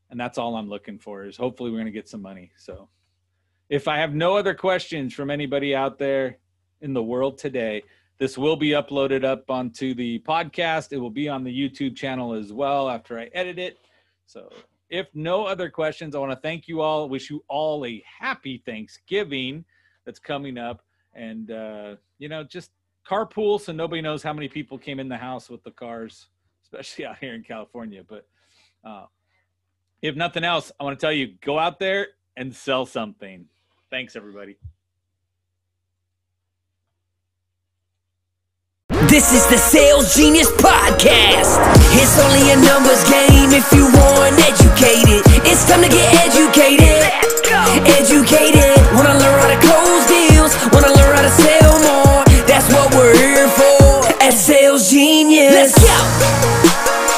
and 0.10 0.20
that's 0.20 0.38
all 0.38 0.56
i'm 0.56 0.70
looking 0.70 1.00
for 1.00 1.26
is 1.26 1.38
hopefully 1.38 1.70
we're 1.70 1.78
going 1.78 1.86
to 1.86 1.92
get 1.92 2.10
some 2.10 2.22
money 2.22 2.52
so 2.58 2.88
if 3.70 3.88
i 3.88 3.98
have 3.98 4.14
no 4.14 4.36
other 4.36 4.54
questions 4.54 5.14
from 5.14 5.30
anybody 5.30 5.76
out 5.76 5.98
there 5.98 6.38
in 6.82 6.94
the 6.94 7.04
world 7.04 7.38
today. 7.38 7.84
This 8.18 8.38
will 8.38 8.56
be 8.56 8.70
uploaded 8.70 9.24
up 9.24 9.50
onto 9.50 9.94
the 9.94 10.20
podcast. 10.20 10.92
It 10.92 10.98
will 10.98 11.10
be 11.10 11.30
on 11.30 11.44
the 11.44 11.52
YouTube 11.52 11.96
channel 11.96 12.34
as 12.34 12.52
well 12.52 12.90
after 12.90 13.20
I 13.20 13.26
edit 13.34 13.60
it. 13.60 13.78
So, 14.26 14.50
if 14.90 15.08
no 15.14 15.46
other 15.46 15.70
questions, 15.70 16.16
I 16.16 16.20
want 16.20 16.32
to 16.32 16.40
thank 16.40 16.68
you 16.68 16.82
all. 16.82 17.08
Wish 17.08 17.30
you 17.30 17.44
all 17.48 17.86
a 17.86 18.04
happy 18.20 18.62
Thanksgiving 18.66 19.64
that's 20.06 20.20
coming 20.20 20.58
up. 20.58 20.84
And, 21.14 21.52
uh, 21.52 21.96
you 22.18 22.30
know, 22.30 22.44
just 22.44 22.72
carpool 23.08 23.60
so 23.60 23.72
nobody 23.72 24.02
knows 24.02 24.24
how 24.24 24.34
many 24.34 24.48
people 24.48 24.78
came 24.78 25.00
in 25.00 25.08
the 25.08 25.18
house 25.18 25.50
with 25.50 25.64
the 25.64 25.72
cars, 25.72 26.28
especially 26.64 27.06
out 27.06 27.18
here 27.20 27.34
in 27.34 27.44
California. 27.44 28.04
But 28.08 28.28
uh, 28.84 29.06
if 30.02 30.16
nothing 30.16 30.44
else, 30.44 30.72
I 30.80 30.84
want 30.84 31.00
to 31.00 31.04
tell 31.04 31.14
you 31.14 31.36
go 31.42 31.60
out 31.60 31.80
there 31.80 32.08
and 32.38 32.56
sell 32.56 32.86
something. 32.86 33.46
Thanks, 33.90 34.16
everybody. 34.16 34.58
This 39.10 39.34
is 39.34 39.44
the 39.48 39.58
Sales 39.58 40.14
Genius 40.14 40.52
Podcast. 40.52 41.58
It's 41.98 42.22
only 42.22 42.54
a 42.54 42.58
numbers 42.62 43.02
game 43.10 43.50
if 43.50 43.66
you 43.74 43.90
want 43.90 44.38
educated. 44.38 45.26
It's 45.50 45.66
time 45.66 45.82
to 45.82 45.90
get 45.90 46.14
educated. 46.30 47.10
Educated. 47.90 48.78
Wanna 48.94 49.18
learn 49.18 49.40
how 49.42 49.50
to 49.50 49.60
close 49.66 50.06
deals? 50.06 50.54
Wanna 50.72 50.94
learn 50.94 51.16
how 51.16 51.24
to 51.24 51.34
sell 51.42 51.74
more? 51.90 52.24
That's 52.46 52.72
what 52.72 52.94
we're 52.94 53.18
here 53.18 53.48
for 53.50 54.06
at 54.22 54.34
Sales 54.34 54.92
Genius. 54.92 55.54
Let's 55.54 55.74
go. 55.82 57.09